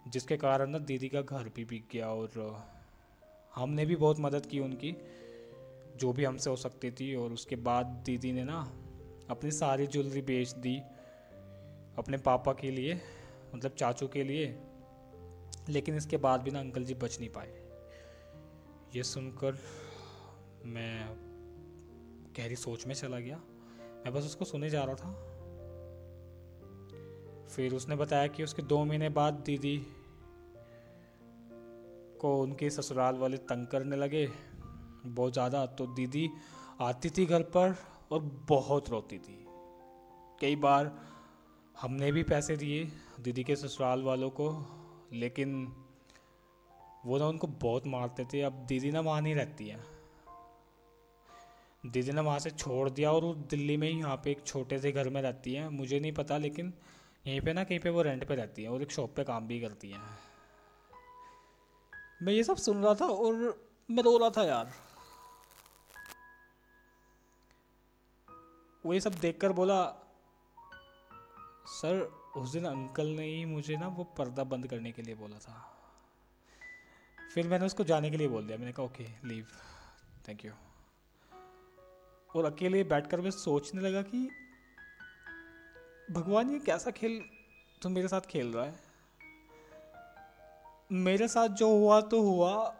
जिसके 0.08 0.36
कारण 0.36 0.70
ना 0.70 0.78
दीदी 0.78 1.08
का 1.08 1.20
घर 1.20 1.48
भी 1.56 1.64
बिक 1.64 1.88
गया 1.92 2.08
और 2.08 2.64
हमने 3.54 3.86
भी 3.86 3.96
बहुत 3.96 4.20
मदद 4.20 4.46
की 4.46 4.60
उनकी, 4.60 4.96
जो 5.96 6.12
भी 6.12 6.24
हमसे 6.24 6.50
हो 6.50 6.56
सकती 6.56 6.90
थी। 6.90 7.14
और 7.14 7.32
उसके 7.32 7.56
बाद 7.56 7.86
दीदी 8.06 8.32
ने 8.32 8.44
ना 8.44 8.66
अपनी 9.30 9.50
सारी 9.50 9.86
ज्वेलरी 9.86 10.22
बेच 10.22 10.52
दी, 10.56 10.76
अपने 11.98 12.16
पापा 12.18 12.52
के 12.52 12.70
लिए 12.70 13.00
मतलब 13.54 13.70
चाचू 13.70 14.06
के 14.06 14.24
लिए, 14.24 14.46
लेकिन 15.68 15.96
इसके 15.96 16.16
बाद 16.16 16.40
भी 16.40 16.50
ना 16.50 16.60
अंकल 16.60 16.84
जी 16.84 16.94
बच 16.94 17.18
नहीं 17.20 17.30
पाए। 17.30 17.48
ये 18.96 19.02
सुनकर 19.02 19.58
मैं 20.66 21.08
गहरी 22.38 22.56
सोच 22.56 22.86
में 22.86 22.94
चला 22.94 23.18
गया। 23.18 23.36
मैं 24.04 24.12
बस 24.14 24.24
उसको 24.24 24.44
सुने 24.44 24.70
जा 24.70 24.84
रहा 24.84 24.94
था। 24.94 25.12
फिर 27.46 27.74
उसने 27.74 27.96
बताया 27.96 28.26
कि 28.26 28.44
उसके 28.44 28.62
दो 28.62 28.84
महीने 28.84 29.08
बाद 29.08 29.34
दीदी 29.46 29.76
को 32.20 32.40
उनके 32.42 32.70
ससुराल 32.70 33.14
वाले 33.14 33.36
तंग 33.44 33.66
करने 33.66 33.96
लगे। 33.96 34.26
बहुत 35.06 35.32
ज़्यादा 35.32 35.64
तो 35.66 35.86
दीदी 35.86 36.28
आती 36.80 37.10
थी 37.10 37.26
घर 37.26 37.42
पर 37.56 37.74
और 38.10 38.20
बहुत 38.48 38.88
रोती 38.88 39.18
थी। 39.18 39.46
कई 40.40 40.56
बार 40.56 40.90
हमने 41.80 42.12
भी 42.12 42.22
पैसे 42.22 42.56
दिए 42.56 42.84
दीदी 43.20 43.44
के 43.44 43.56
ससुराल 43.56 44.02
वालों 44.02 44.30
को, 44.30 44.48
लेकिन 45.12 45.74
वो 47.06 47.18
ना 47.18 47.26
उनको 47.26 47.46
बहुत 47.46 47.86
मारते 47.86 48.24
थे। 48.24 48.40
अब 48.42 48.52
दीदी 48.52 48.90
ना 48.90 49.00
वहाँ 49.00 49.20
नहीं 49.20 49.34
रहती 49.34 49.68
है। 49.68 49.80
दीदी 51.86 52.12
ने 52.12 52.20
वहाँ 52.20 52.38
से 52.38 52.50
छोड़ 52.50 52.90
दिया 52.90 53.12
और 53.12 53.24
वो 53.24 53.34
दिल्ली 53.34 53.76
में 53.76 53.88
ही 53.88 53.98
यहाँ 53.98 54.16
पे 54.16 54.30
एक 54.30 54.46
छोटे 54.46 54.78
से 54.78 54.92
घर 54.92 55.08
में 55.08 55.22
रहती 55.22 55.54
है। 55.54 55.68
मुझे 55.68 56.00
नहीं 56.00 56.12
पता, 56.12 56.38
लेकिन 56.38 56.72
यहीं 57.26 57.40
पे 57.40 57.52
ना 57.52 57.64
कहीं 57.64 57.78
पे 57.78 57.90
वो 57.90 58.02
रेंट 58.02 58.28
पे 58.28 58.34
रहती 58.34 58.62
है 58.62 58.68
और 58.68 58.82
एक 58.82 58.90
शॉप 58.90 59.14
पे 59.16 59.24
काम 59.24 59.46
भी 59.46 59.60
करती 59.60 59.90
है। 59.90 60.00
मैं 62.22 62.32
ये 62.32 62.42
सब 62.44 62.56
सुन 62.56 62.82
रहा 62.82 62.94
था 62.94 63.06
और 63.06 63.34
मैं 63.90 64.02
रो 64.02 64.16
रहा 64.18 64.30
था 64.30 64.44
यार। 64.44 64.85
वो 68.86 68.94
ये 68.94 69.00
सब 69.00 69.14
देखकर 69.14 69.52
बोला, 69.52 69.84
सर, 71.66 72.00
उस 72.36 72.52
दिन 72.52 72.64
अंकल 72.64 73.06
ने 73.06 73.24
ही 73.24 73.44
मुझे 73.44 73.76
ना 73.76 73.88
वो 73.88 74.04
पर्दा 74.04 74.44
बंद 74.44 74.66
करने 74.66 74.92
के 74.92 75.02
लिए 75.02 75.14
बोला 75.14 75.38
था। 75.38 75.54
फिर 77.34 77.48
मैंने 77.48 77.66
उसको 77.66 77.84
जाने 77.84 78.10
के 78.10 78.16
लिए 78.16 78.28
बोल 78.28 78.46
दिया। 78.46 78.58
मैंने 78.58 78.72
कहा, 78.72 78.86
ओके 78.86 79.06
लीव 79.28 79.46
थैंक 80.28 80.44
यू 80.44 80.52
और 82.34 82.44
अकेले 82.44 82.84
बैठकर 82.84 83.20
मैं 83.20 83.30
सोचने 83.30 83.80
लगा 83.80 84.02
कि 84.02 84.28
भगवान 86.10 86.50
ये 86.50 86.58
कैसा 86.58 86.90
खेल 86.90 87.20
तुम 87.82 87.92
मेरे 87.92 88.08
साथ 88.08 88.20
खेल 88.20 88.52
रहा 88.52 88.64
है। 88.64 88.74
मेरे 90.92 91.28
साथ 91.28 91.48
जो 91.48 91.68
हुआ 91.68 92.00
तो 92.00 92.22
हुआ, 92.22 92.74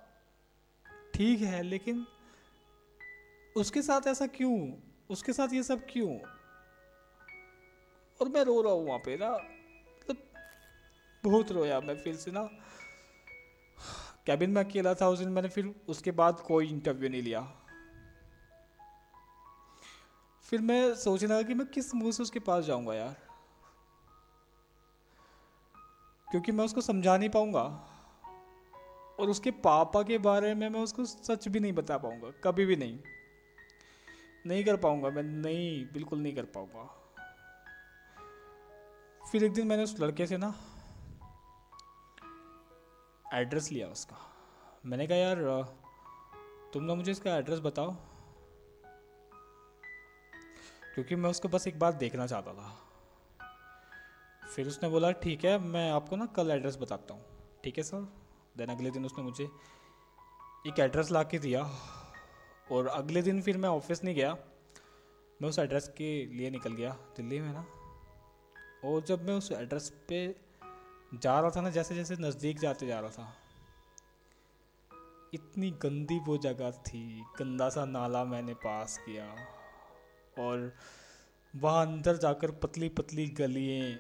ठीक 1.14 1.40
है, 1.40 1.62
लेकिन 1.62 2.06
उसके 3.56 3.82
साथ 3.82 4.06
ऐसा 4.06 4.26
क्यों? 4.26 4.85
उसके 5.10 5.32
साथ 5.32 5.48
ये 5.52 5.62
सब 5.62 5.86
क्यों? 5.90 6.18
और 8.20 8.28
मैं 8.28 8.44
रो 8.44 8.62
रहा 8.62 8.72
हूँ 8.72 8.86
वहाँ 8.86 8.98
पे 8.98 9.16
ना। 9.16 9.30
मतलब 9.30 10.16
बहुत 11.24 11.52
रोया 11.52 11.80
मैं 11.80 11.96
फिर 11.96 12.14
से 12.16 12.30
ना। 12.30 12.48
कैबिन 14.26 14.50
में 14.50 14.64
अकेला 14.64 14.94
था 14.94 15.08
उस 15.08 15.18
दिन 15.18 15.28
मैंने 15.28 15.48
फिर 15.48 15.74
उसके 15.88 16.10
बाद 16.10 16.40
कोई 16.40 16.68
इंटरव्यू 16.68 17.10
नहीं 17.10 17.22
लिया। 17.22 17.40
फिर 20.50 20.60
मैं 20.60 20.94
सोचने 20.94 21.28
लगा 21.28 21.42
कि 21.42 21.54
मैं 21.54 21.66
किस 21.66 21.94
मुँह 21.94 22.12
से 22.12 22.22
उसके 22.22 22.38
पास 22.38 22.64
जाऊँगा 22.64 22.94
यार। 22.94 23.16
क्योंकि 26.30 26.52
मैं 26.52 26.64
उसको 26.64 26.80
समझा 26.80 27.16
नहीं 27.16 27.28
पाऊँगा। 27.28 27.92
और 29.20 29.30
उसके 29.30 29.50
पापा 29.50 30.02
के 30.02 30.18
बारे 30.18 30.54
में 30.54 30.68
मैं 30.68 30.80
उसको 30.80 31.04
सच 31.04 31.48
भी 31.48 31.60
नहीं 31.60 31.72
बता 31.72 31.98
पाऊँगा, 31.98 32.30
कभी 32.44 32.66
भी 32.66 32.76
नहीं। 32.76 32.98
नहीं 34.46 34.64
कर 34.64 34.76
पाऊँगा, 34.76 35.10
मैं 35.10 35.22
नहीं, 35.22 35.84
बिल्कुल 35.92 36.18
नहीं 36.18 36.34
कर 36.34 36.44
पाऊँगा। 36.44 36.84
फिर 39.32 39.44
एक 39.44 39.52
दिन 39.52 39.66
मैंने 39.66 39.82
उस 39.82 40.00
लड़के 40.00 40.26
से 40.26 40.36
ना 40.36 40.54
एड्रेस 43.34 43.70
लिया 43.72 43.88
उसका। 43.88 44.16
मैंने 44.86 45.06
कहा, 45.06 45.16
यार, 45.18 45.36
तुम 46.72 46.82
ना 46.82 46.94
मुझे 46.94 47.10
इसका 47.12 47.36
एड्रेस 47.36 47.60
बताओ। 47.60 47.96
क्योंकि 50.94 51.16
मैं 51.16 51.30
उसको 51.30 51.48
बस 51.48 51.66
एक 51.66 51.78
बार 51.78 51.92
देखना 51.92 52.26
चाहता 52.26 52.52
था। 52.52 52.76
फिर 54.54 54.68
उसने 54.68 54.88
बोला, 54.88 55.10
ठीक 55.12 55.44
है, 55.44 55.58
मैं 55.58 55.90
आपको 55.90 56.16
ना 56.16 56.26
कल 56.26 56.50
एड्रेस 56.50 56.76
बताता 56.76 57.14
हूँ। 57.14 57.24
ठीक 57.64 57.78
है 57.78 57.84
सर 57.84 58.08
देन 58.56 58.68
अगले 58.68 58.90
दिन 58.90 59.04
उसने 59.04 59.24
मुझे 59.24 59.44
एक 60.66 60.78
एड्रेस 60.80 61.10
ला 61.10 61.22
के 61.22 61.38
दिया। 61.38 61.62
और 62.68 62.86
अगले 62.86 63.22
दिन 63.22 63.40
फिर 63.42 63.56
मैं 63.56 63.68
ऑफ़िस 63.68 64.04
नहीं 64.04 64.14
गया। 64.14 64.36
मैं 65.40 65.48
उस 65.48 65.58
एड्रेस 65.58 65.88
के 65.88 66.10
लिए 66.26 66.50
निकल 66.50 66.72
गया, 66.72 66.90
दिल्ली 67.16 67.40
में 67.40 67.52
ना। 67.52 67.64
और 68.84 69.02
जब 69.02 69.26
मैं 69.26 69.34
उस 69.34 69.50
एड्रेस 69.52 69.92
पे 70.08 70.18
जा 71.14 71.38
रहा 71.40 71.50
था 71.50 71.60
ना 71.60 71.70
जैसे 71.70 71.94
जैसे 71.94 72.16
नज़दीक 72.20 72.58
जाते 72.58 72.86
जा 72.86 73.00
रहा 73.00 73.10
था, 73.10 73.32
इतनी 75.34 75.70
गंदी 75.82 76.18
वो 76.18 76.36
जगह 76.38 76.70
थी, 76.70 77.22
गंदा 77.38 77.68
सा 77.68 77.84
नाला 77.84 78.24
मैंने 78.24 78.54
पास 78.54 78.98
किया 78.98 79.24
और 80.38 80.72
वहाँ 81.54 81.86
अंदर 81.86 82.16
जाकर 82.16 82.50
पतली 82.50 82.88
पतली 82.88 83.26
गलियाँ। 83.28 83.96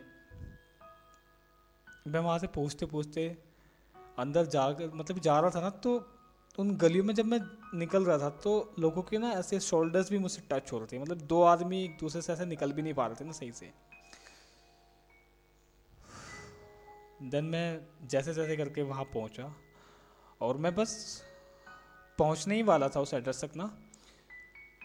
मैं 2.06 2.20
वहाँ 2.20 2.38
से 2.38 2.46
पूछते 2.46 2.86
पूछते 2.86 3.28
अंदर 4.18 4.46
जाकर 4.46 4.90
मतलब 4.94 5.18
जा 5.18 5.38
रहा 5.40 5.50
था 5.50 5.60
ना 5.60 5.70
तो 5.70 5.98
उन 6.58 6.76
गलियों 6.76 7.04
में 7.04 7.14
जब 7.14 7.24
मैं 7.24 7.38
निकल 7.74 8.04
रहा 8.04 8.18
था 8.18 8.28
तो 8.42 8.74
लोगों 8.78 9.02
के 9.02 9.18
ना 9.18 9.30
ऐसे 9.30 9.60
शोल्डर्स 9.60 10.10
भी 10.10 10.18
मुझसे 10.18 10.42
टच 10.50 10.72
हो 10.72 10.78
रहे 10.78 10.86
थे। 10.92 10.98
मतलब 10.98 11.20
दो 11.22 11.42
आदमी 11.42 11.82
एक 11.84 11.96
दूसरे 12.00 12.22
से 12.22 12.32
ऐसे 12.32 12.44
निकल 12.46 12.72
भी 12.72 12.82
नहीं 12.82 12.94
पा 12.94 13.06
रहे 13.06 13.20
थे 13.20 13.24
ना 13.24 13.32
सही 13.32 13.52
से। 13.52 13.72
देन 17.22 17.44
मैं 17.44 17.80
जैसे 18.08 18.34
जैसे 18.34 18.56
करके 18.56 18.82
वहाँ 18.82 19.04
पहुँचा 19.04 19.54
और 20.40 20.56
मैं 20.56 20.74
बस 20.74 21.22
पहुँचने 22.18 22.54
ही 22.54 22.62
वाला 22.62 22.88
था 22.88 23.00
उस 23.00 23.14
एड्रेस 23.14 23.44
तक 23.44 23.56
ना। 23.56 23.70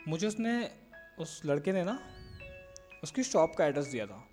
मुझे 0.08 0.28
उसने, 0.28 0.72
उस 1.20 1.42
लड़के 1.46 1.72
ने 1.72 1.84
ना 1.84 2.00
उसकी 3.04 3.24
शॉप 3.24 3.56
का 3.56 3.66
एड्रेस 3.66 3.86
दिया 3.86 4.06
था। 4.06 4.24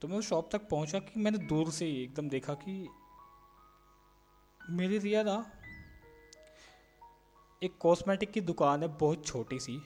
तो 0.00 0.08
मैं 0.08 0.18
उस 0.18 0.28
शॉप 0.28 0.48
तक 0.52 0.68
पहुँचा 0.68 0.98
कि 0.98 1.20
मैंने 1.20 1.38
दूर 1.38 1.70
से 1.70 1.84
ही 1.84 2.02
एकदम 2.02 2.28
देखा 2.28 2.54
कि 2.54 2.88
मेरी 4.70 4.98
रिया 4.98 5.22
ना 5.22 5.34
एक 7.62 7.76
कॉस्मेटिक 7.80 8.30
की 8.32 8.40
दुकान 8.40 8.82
है, 8.82 8.88
बहुत 8.88 9.26
छोटी 9.26 9.58
सी। 9.60 9.78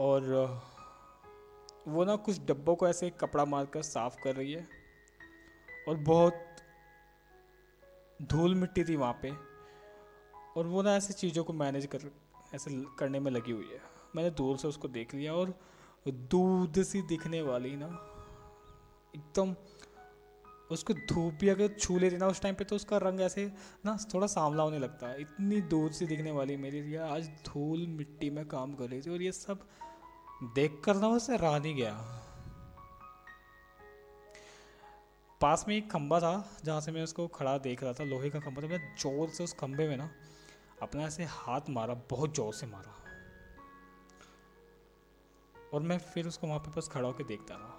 और 0.00 0.22
वो 1.88 2.04
ना 2.04 2.16
कुछ 2.16 2.40
डब्बों 2.40 2.74
को 2.76 2.88
ऐसे 2.88 3.10
कपड़ा 3.10 3.44
मारकर 3.44 3.82
साफ़ 3.82 4.16
कर 4.22 4.34
रही 4.36 4.52
है 4.52 4.66
और 5.88 5.96
बहुत 5.96 6.56
धूल 8.22 8.54
मिट्टी 8.54 8.84
थी 8.84 8.96
वहाँ 8.96 9.18
पे। 9.22 9.30
और 10.56 10.66
वो 10.66 10.82
ना 10.82 10.94
ऐसी 10.96 11.12
चीज़ों 11.12 11.44
को 11.44 11.52
मैनेज 11.52 11.86
कर, 11.86 12.10
ऐसे 12.54 12.70
करने 12.98 13.20
में 13.20 13.30
लगी 13.30 13.52
हुई 13.52 13.68
है। 13.72 13.80
मैंने 14.16 14.30
दूर 14.30 14.56
से 14.56 14.68
उसको 14.68 14.88
देख 14.88 15.14
लिया 15.14 15.34
और 15.34 15.58
दूध 16.08 16.82
सी 16.82 17.02
दिखने 17.02 17.42
वाली 17.42 17.76
ना, 17.76 17.86
एकदम 19.14 19.54
उसको 20.70 20.94
धूप 21.08 21.34
भी 21.34 21.48
अगर 21.48 21.68
छू 21.70 21.98
लेती 21.98 22.16
ना 22.16 22.26
उस 22.26 22.40
टाइम 22.42 22.54
पे 22.54 22.64
तो 22.64 22.76
उसका 22.76 22.98
रंग 22.98 23.20
ऐसे 23.20 23.44
ना 23.86 23.96
थोड़ा 24.14 24.26
सांवला 24.26 24.62
होने 24.62 24.78
लगता 24.78 25.08
है। 25.08 25.20
इतनी 25.20 25.60
दूर 25.68 25.92
सी 25.92 26.06
दिखने 26.06 26.30
वाली 26.30 26.56
मेरी 26.56 26.80
रिया 26.80 27.06
आज 27.06 27.28
धूल 27.46 27.86
मिट्टी 27.88 28.30
में 28.30 28.44
काम 28.48 28.74
कर 28.74 28.88
रही 28.88 29.00
थी 29.02 29.10
और 29.10 29.22
ये 29.22 29.32
सब 29.32 29.66
देख 30.54 30.80
कर 30.84 30.96
ना 30.96 31.08
उसे 31.08 31.38
नहीं 31.40 31.74
गया। 31.76 31.92
पास 35.40 35.64
में 35.68 35.76
एक 35.76 35.90
खंबा 35.90 36.20
था 36.20 36.34
जहाँ 36.64 36.80
से 36.80 36.92
मैं 36.92 37.02
उसको 37.02 37.26
खड़ा 37.28 37.56
देख 37.58 37.82
रहा 37.82 37.92
था। 37.92 38.04
लोहे 38.04 38.30
का 38.30 38.40
खंबा 38.40 38.62
था। 38.62 38.66
मैं 38.66 38.94
ज़ोर 38.98 39.28
से 39.28 39.44
उस 39.44 39.52
खंबे 39.52 39.88
में 39.88 39.96
ना 39.96 40.10
अपना 40.82 41.02
ऐसे 41.02 41.24
हाथ 41.24 41.70
मारा, 41.70 41.94
बहुत 42.10 42.34
ज़ोर 42.36 42.54
से 42.54 42.66
मारा। 42.66 42.94
और 45.74 45.82
मैं 45.82 45.98
फिर 45.98 46.26
उसको 46.26 46.46
वहाँ 46.46 46.58
पे 46.58 46.70
बस 46.70 46.88
खड़ा 46.88 47.06
होकर 47.08 47.24
देखता 47.24 47.54
रहा। 47.54 47.75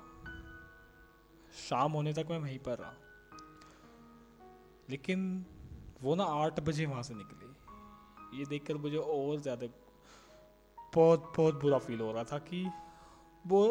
शाम 1.59 1.91
होने 1.91 2.13
तक 2.13 2.27
मैं 2.29 2.37
वहीं 2.39 2.59
पर 2.59 2.77
रहा। 2.77 2.93
लेकिन 4.89 5.45
वो 6.01 6.15
ना 6.15 6.23
आठ 6.35 6.59
बजे 6.59 6.85
वहाँ 6.85 7.03
से 7.03 7.13
निकली। 7.13 8.39
ये 8.39 8.45
देखकर 8.45 8.77
मुझे 8.77 8.97
और 8.97 9.39
ज़्यादा 9.41 9.67
बहुत 10.77 11.31
बहुत 11.37 11.61
बुरा 11.61 11.77
फील 11.79 11.99
हो 11.99 12.11
रहा 12.11 12.23
था 12.23 12.37
कि 12.39 12.65
वो 13.45 13.61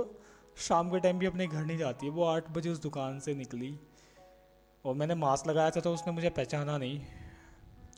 शाम 0.56 0.90
के 0.90 1.00
टाइम 1.00 1.18
भी 1.18 1.26
अपने 1.26 1.46
घर 1.46 1.64
नहीं 1.64 1.78
जाती 1.78 2.06
है। 2.06 2.12
वो 2.12 2.24
आठ 2.24 2.50
बजे 2.50 2.70
उस 2.70 2.78
दुकान 2.82 3.18
से 3.20 3.34
निकली 3.34 3.74
और 4.84 4.94
मैंने 4.94 5.14
मास्क 5.16 5.46
लगाया 5.46 5.70
था 5.70 5.80
तो 5.80 5.92
उसने 5.94 6.12
मुझे 6.12 6.30
पहचाना 6.30 6.76
नहीं। 6.78 7.00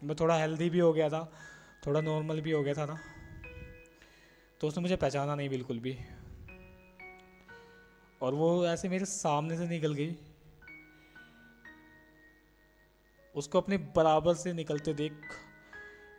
मैं 0.04 0.16
थोड़ा 0.16 0.36
हेल्दी 0.36 0.68
भी 0.70 0.78
हो 0.78 0.92
गया 0.92 1.08
था, 1.08 1.24
थोड़ा 1.86 2.00
नॉर्मल 2.00 2.40
भी 2.40 2.50
हो 2.50 2.62
गया 2.62 2.74
था 2.74 2.86
ना 2.86 2.98
तो 4.60 4.68
उसने 4.68 4.82
मुझे 4.82 4.96
पहचाना 4.96 5.34
नहीं 5.34 5.48
बिल्कुल 5.48 5.78
भी। 5.78 5.96
और 8.20 8.34
वो 8.34 8.66
ऐसे 8.66 8.88
मेरे 8.88 9.04
सामने 9.06 9.56
से 9.56 9.66
निकल 9.68 9.94
गई। 9.94 10.16
उसको 13.34 13.60
अपने 13.60 13.76
बराबर 13.96 14.34
से 14.34 14.52
निकलते 14.54 14.94
देख 14.94 15.12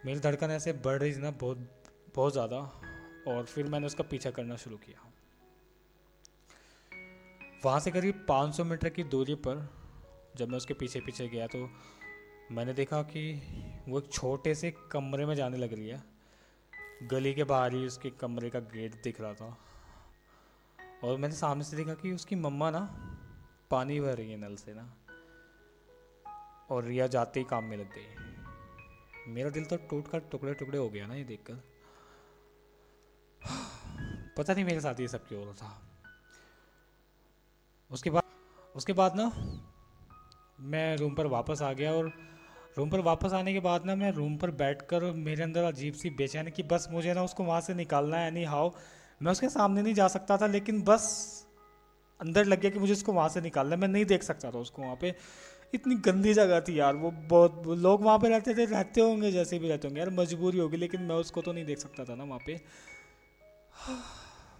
मेरी 0.05 0.19
धड़कन 0.19 0.51
ऐसे 0.51 0.73
बढ़ 0.75 0.97
रही 0.97 1.13
थी 1.13 1.19
ना 1.19 1.31
बहुत 1.31 1.69
बहुत 2.15 2.33
ज़्यादा, 2.33 2.57
और 3.27 3.45
फिर 3.45 3.65
मैंने 3.65 3.85
उसका 3.85 4.03
पीछा 4.05 4.29
करना 4.31 4.55
शुरू 4.57 4.77
किया। 4.77 5.05
वहाँ 7.65 7.79
से 7.79 7.91
करीब 7.91 8.25
500 8.29 8.63
मीटर 8.63 8.89
की 8.89 9.03
दूरी 9.05 9.35
पर 9.38 9.67
जब 10.38 10.49
मैं 10.49 10.57
उसके 10.57 10.73
पीछे 10.75 10.99
पीछे 10.99 11.27
गया 11.27 11.47
तो 11.47 11.69
मैंने 12.51 12.73
देखा 12.73 13.01
कि 13.05 13.21
वो 13.88 13.99
एक 13.99 14.12
छोटे 14.12 14.53
से 14.55 14.71
कमरे 14.91 15.25
में 15.25 15.35
जाने 15.35 15.57
लग 15.57 15.73
रही 15.73 15.88
है। 15.88 16.03
गली 17.03 17.33
के 17.33 17.43
बाहर 17.45 17.73
ही 17.73 17.85
उसके 17.85 18.09
कमरे 18.19 18.49
का 18.49 18.59
गेट 18.59 18.95
दिख 19.03 19.21
रहा 19.21 19.33
था। 19.33 19.57
और 21.03 21.17
मैंने 21.17 21.35
सामने 21.35 21.63
से 21.63 21.77
देखा 21.77 21.93
कि 21.93 22.12
उसकी 22.12 22.35
मम्मा 22.35 22.69
ना 22.71 22.79
पानी 23.71 23.99
भर 23.99 24.17
रही 24.17 24.31
है 24.31 24.38
नल 24.38 24.55
से 24.55 24.73
ना। 24.73 24.93
और 26.69 26.83
रिया 26.83 27.07
जाते 27.07 27.39
ही 27.39 27.45
काम 27.45 27.63
में 27.63 27.77
लग 27.77 27.89
गई। 27.93 29.31
मेरा 29.33 29.49
दिल 29.49 29.65
तो 29.65 29.77
टूट 29.77 30.07
कर 30.07 30.19
टुकड़े 30.19 30.53
टुकड़े 30.53 30.77
हो 30.77 30.89
गया 30.89 31.07
ना 31.07 31.15
ये 31.15 31.23
देखकर। 31.23 31.63
पता 34.38 34.53
नहीं 34.53 34.65
मेरे 34.65 34.81
साथ 34.81 34.99
ये 34.99 35.07
सब 35.07 35.27
क्यों 35.27 35.39
हो 35.39 35.45
रहा 35.45 35.53
था। 35.53 35.81
उसके 37.91 38.09
बाद 38.09 38.23
उसके 38.75 38.93
बाद 38.93 39.15
ना 39.15 39.31
मैं 40.59 40.97
रूम 40.97 41.15
पर 41.15 41.27
वापस 41.27 41.62
आ 41.62 41.73
गया 41.73 41.93
और 41.93 42.07
रूम 42.77 42.89
पर 42.89 42.99
वापस 42.99 43.33
आने 43.33 43.53
के 43.53 43.59
बाद 43.59 43.85
ना 43.85 43.95
मैं 43.95 44.12
रूम 44.12 44.38
पर 44.38 44.51
बैठकर 44.51 45.03
मेरे 45.12 45.43
अंदर 45.43 45.63
अजीब 45.63 45.93
सी 45.93 46.09
बेचैनी 46.09 46.51
कि 46.51 46.63
बस 46.63 46.88
मुझे 46.91 47.13
ना 47.13 47.23
उसको 47.23 47.43
वहाँ 47.43 47.62
से 47.62 47.73
निकालना 47.73 48.17
है 48.17 48.27
एनी 48.27 48.43
हाउ 48.43 48.69
मैं 49.21 49.32
उसके 49.32 49.49
सामने 49.49 49.82
नहीं 49.82 49.93
जा 49.93 50.08
सकता 50.08 50.38
था, 50.38 50.47
लेकिन 50.47 50.82
बस 50.84 51.05
अंदर 52.19 52.45
लग 52.45 52.60
गया 52.62 52.71
कि 52.71 52.79
मुझे 52.79 52.93
उसको 52.93 53.13
वहाँ 53.13 53.29
से 53.29 53.41
निकालना 53.41 53.75
मैं 53.75 53.88
नहीं 53.88 54.05
देख 54.05 54.23
सकता 54.23 54.51
था 54.51 54.60
उसको 54.60 54.82
वहाँ 54.82 54.95
पे। 55.01 55.15
इतनी 55.73 55.95
गंदी 55.97 56.34
जगह 56.34 56.60
थी 56.60 56.79
यार, 56.79 56.95
वो 56.95 57.12
बहुत 57.12 57.63
लोग 57.67 58.03
वहाँ 58.03 58.19
पे 58.19 58.29
रहते 58.29 58.53
थे, 58.55 58.65
रहते 58.65 59.01
होंगे 59.01 59.32
जैसे 59.32 59.60
भी 59.60 59.69
रहते 59.69 59.88
होंगे। 59.88 59.99
यार 59.99 60.10
मजबूरी 60.12 60.60
होगी, 60.60 60.77
लेकिन 60.77 61.01
मैं 61.01 61.15
उसको 61.17 61.41
तो 61.41 61.53
नहीं 61.53 61.65
देख 61.65 61.77
सकता 61.77 62.05
था 62.05 62.15
ना 62.15 62.23
वहाँ 62.23 62.39
पे। 62.45 62.60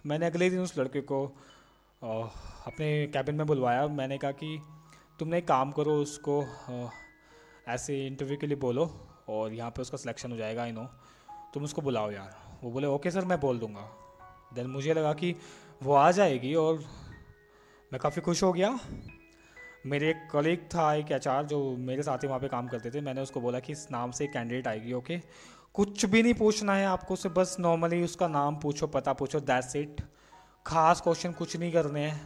मैंने 0.06 0.26
अगले 0.26 0.50
दिन 0.50 0.60
उस 0.60 0.78
लड़के 0.78 1.00
को 1.02 1.24
अपने 2.02 3.06
कैबिन 3.12 3.34
में 3.34 3.46
बुलवाया। 3.46 3.86
मैंने 3.88 4.18
कहा 4.18 4.30
कि 4.32 4.58
तुमने 5.18 5.38
एक 5.38 5.48
काम 5.48 5.72
करो, 5.72 5.94
उसको 5.96 6.44
ऐसे 7.68 8.06
इंटरव्यू 8.06 8.36
के 8.36 8.46
लिए 8.46 8.56
बोलो 8.58 8.86
और 9.28 9.52
यहाँ 9.52 9.70
पे 9.70 9.82
उसका 9.82 9.98
सिलेक्शन 9.98 10.30
हो 10.30 10.36
जाएगा 10.36 10.62
आई 10.62 10.72
नो 10.72 10.84
तुम 11.54 11.64
उसको 11.64 11.82
बुलाओ 11.82 12.10
यार। 12.10 12.58
वो 12.62 12.70
बोले 12.70 12.86
ओके 12.86 13.10
सर 13.10 13.24
मैं 13.24 13.40
बोल 13.40 13.58
दूँगा। 13.58 13.88
देन 14.52 14.66
मुझे 14.68 14.94
लगा 14.94 15.12
कि 15.14 15.34
वो 15.82 15.94
आ 15.94 16.10
जाएगी 16.12 16.54
और 16.56 16.82
मैं 17.92 18.00
काफ़ी 18.00 18.22
खुश 18.22 18.42
हो 18.42 18.52
गया। 18.52 18.78
मेरे 19.86 20.08
एक 20.10 20.28
कलीग 20.32 20.64
था, 20.66 20.92
एक 20.94 21.12
एच 21.12 21.28
जो 21.48 21.76
मेरे 21.78 22.02
साथ 22.02 22.18
ही 22.18 22.28
वहाँ 22.28 22.40
पे 22.40 22.48
काम 22.48 22.68
करते 22.68 22.90
थे। 22.90 23.00
मैंने 23.00 23.20
उसको 23.20 23.40
बोला 23.40 23.60
कि 23.60 23.72
इस 23.72 23.86
नाम 23.92 24.10
से 24.10 24.26
कैंडिडेट 24.28 24.66
आएगी 24.68 24.92
ओके 24.92 25.20
कुछ 25.74 26.04
भी 26.06 26.22
नहीं 26.22 26.34
पूछना 26.34 26.74
है 26.74 26.86
आपको 26.86 27.16
से 27.16 27.28
बस 27.30 27.56
नॉर्मली 27.60 28.02
उसका 28.02 28.28
नाम 28.28 28.56
पूछो, 28.56 28.86
पता 28.88 29.12
पूछो 29.12 29.40
दैट्स 29.40 29.76
इट 29.76 30.00
खास 30.66 31.00
क्वेश्चन 31.00 31.32
कुछ 31.32 31.56
नहीं 31.56 31.72
करने 31.72 32.00
हैं। 32.00 32.20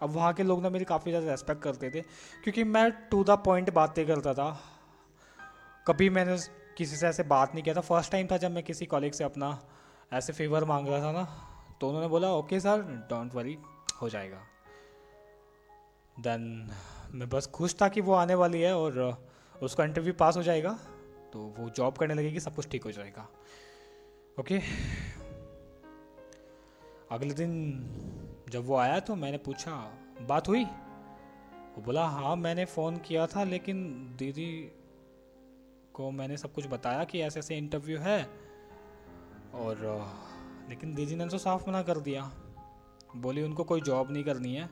अब 0.00 0.10
वहाँ 0.10 0.32
के 0.32 0.42
लोग 0.42 0.62
ना 0.62 0.70
मेरी 0.70 0.84
काफ़ी 0.84 1.10
ज़्यादा 1.10 1.30
रेस्पेक्ट 1.30 1.62
करते 1.62 1.90
थे, 1.90 2.00
क्योंकि 2.44 2.64
मैं 2.66 2.90
टू 3.10 3.22
द 3.24 3.38
पॉइंट 3.44 3.70
बातें 3.74 4.06
करता 4.06 4.34
था। 4.34 4.50
कभी 5.86 6.08
मैंने 6.10 6.36
किसी 6.76 6.96
से 6.96 7.06
ऐसे 7.06 7.22
बात 7.24 7.54
नहीं 7.54 7.64
किया 7.64 7.74
था। 7.74 7.80
फ़र्स्ट 7.82 8.12
टाइम 8.12 8.26
था 8.26 8.36
जब 8.36 8.50
मैं 8.50 8.62
किसी 8.64 8.86
कॉलेग 8.86 9.12
से 9.12 9.24
अपना 9.24 9.50
ऐसे 10.12 10.32
फेवर 10.32 10.64
मांग 10.64 10.88
रहा 10.88 11.00
था 11.02 11.12
ना 11.12 11.24
तो 11.80 11.88
उन्होंने 11.88 12.08
बोला 12.08 12.32
ओके 12.32 12.60
सर 12.60 12.82
डोंट 13.10 13.34
वरी 13.34 13.56
हो 14.02 14.08
जाएगा. 14.08 14.40
देन 16.16 16.70
मैं 17.10 17.28
बस 17.28 17.46
खुश 17.46 17.74
था 17.82 17.88
कि 17.88 18.00
वो 18.00 18.12
आने 18.12 18.34
वाली 18.34 18.60
है 18.60 18.74
और 18.76 18.98
उसका 19.62 19.84
इंटरव्यू 19.84 20.12
पास 20.12 20.36
हो 20.36 20.42
जाएगा 20.42 20.72
तो 21.32 21.40
वो 21.58 21.68
जॉब 21.70 21.96
करने 21.96 22.14
लगेगी 22.14 22.40
सब 22.40 22.54
कुछ 22.54 22.68
ठीक 22.68 22.84
हो 22.84 22.92
जाएगा। 22.92 23.28
ओके 24.40 24.60
अगले 27.10 27.34
दिन 27.34 27.52
जब 28.50 28.66
वो 28.66 28.76
आया 28.76 28.98
तो 29.00 29.14
मैंने 29.14 29.38
पूछा, 29.38 29.72
बात 30.28 30.48
हुई? 30.48 30.64
वो 30.64 31.82
बोला 31.82 32.04
हाँ 32.06 32.34
मैंने 32.36 32.64
फ़ोन 32.64 32.96
किया 32.96 33.26
था, 33.26 33.44
लेकिन 33.44 33.82
दीदी 34.18 34.50
को 35.94 36.10
मैंने 36.10 36.36
सब 36.36 36.52
कुछ 36.52 36.66
बताया 36.66 37.04
कि 37.04 37.20
ऐसे 37.20 37.38
ऐसे 37.40 37.56
इंटरव्यू 37.56 37.98
है 37.98 38.47
और 39.54 39.78
लेकिन 40.68 40.94
दीदी 40.94 41.16
ने 41.16 41.28
तो 41.28 41.38
साफ़ 41.38 41.70
मना 41.70 41.82
कर 41.82 41.98
दिया। 41.98 42.30
बोली, 43.16 43.42
उनको 43.42 43.64
कोई 43.64 43.80
जॉब 43.80 44.10
नहीं 44.10 44.24
करनी 44.24 44.54
है। 44.54 44.70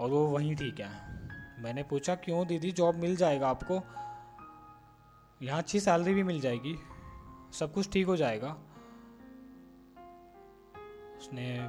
और 0.00 0.10
वो 0.10 0.26
वहीं 0.26 0.56
ठीक 0.56 0.80
है। 0.80 1.18
मैंने 1.62 1.82
पूछा, 1.82 2.14
क्यों 2.14 2.46
दीदी? 2.46 2.72
जॉब 2.72 2.94
मिल 2.94 3.16
जाएगा 3.16 3.48
आपको? 3.48 3.74
यहाँ 5.46 5.58
अच्छी 5.58 5.80
सैलरी 5.80 6.14
भी 6.14 6.22
मिल 6.22 6.40
जाएगी। 6.40 6.78
सब 7.52 7.72
कुछ 7.72 7.92
ठीक 7.92 8.06
हो 8.06 8.16
जाएगा। 8.16 8.52
उसने 11.18 11.60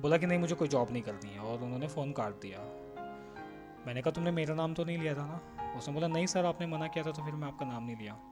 बोला 0.00 0.16
कि, 0.16 0.26
नहीं, 0.26 0.38
मुझे 0.38 0.54
कोई 0.54 0.68
जॉब 0.68 0.90
नहीं 0.90 1.02
करनी 1.02 1.30
है। 1.30 1.40
और 1.40 1.62
उन्होंने 1.62 1.88
फ़ोन 1.88 2.12
काट 2.12 2.32
दिया। 2.32 2.58
मैंने 3.86 4.02
कहा, 4.02 4.10
तुमने 4.10 4.30
मेरा 4.30 4.54
नाम 4.54 4.74
तो 4.74 4.84
नहीं 4.84 4.98
लिया 4.98 5.14
था 5.14 5.26
ना? 5.26 5.40
उसने 5.78 5.94
बोला, 5.94 6.08
नहीं 6.08 6.26
सर, 6.26 6.44
आपने 6.44 6.66
मना 6.66 6.86
किया 6.86 7.04
था 7.04 7.10
तो 7.10 7.24
फिर 7.24 7.34
मैं 7.34 7.48
आपका 7.48 7.66
नाम 7.66 7.84
नहीं 7.84 7.96
लिया। 7.96 8.29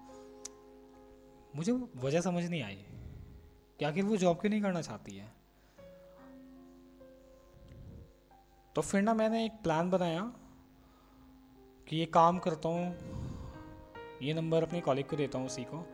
मुझे 1.58 1.72
वजह 1.96 2.20
समझ 2.20 2.44
नहीं 2.44 2.62
आई 2.62 2.84
कि 3.78 3.84
आखिर 3.84 4.04
वो 4.04 4.16
जॉब 4.16 4.40
क्यों 4.40 4.50
नहीं 4.50 4.62
करना 4.62 4.80
चाहती 4.82 5.16
है? 5.16 5.26
तो 8.74 8.82
फिर 8.82 9.02
ना 9.02 9.14
मैंने 9.14 9.44
एक 9.44 9.52
प्लान 9.62 9.90
बनाया 9.90 10.20
कि 11.86 11.96
ये 11.96 12.06
काम 12.14 12.38
करता 12.38 12.68
हूँ, 12.68 12.84
ये 14.22 14.34
नंबर 14.34 14.62
अपने 14.62 14.80
कॉलीग 14.80 15.06
को 15.06 15.16
देता 15.16 15.38
हूँ 15.38 15.46
उसी 15.46 15.64
को, 15.64 15.84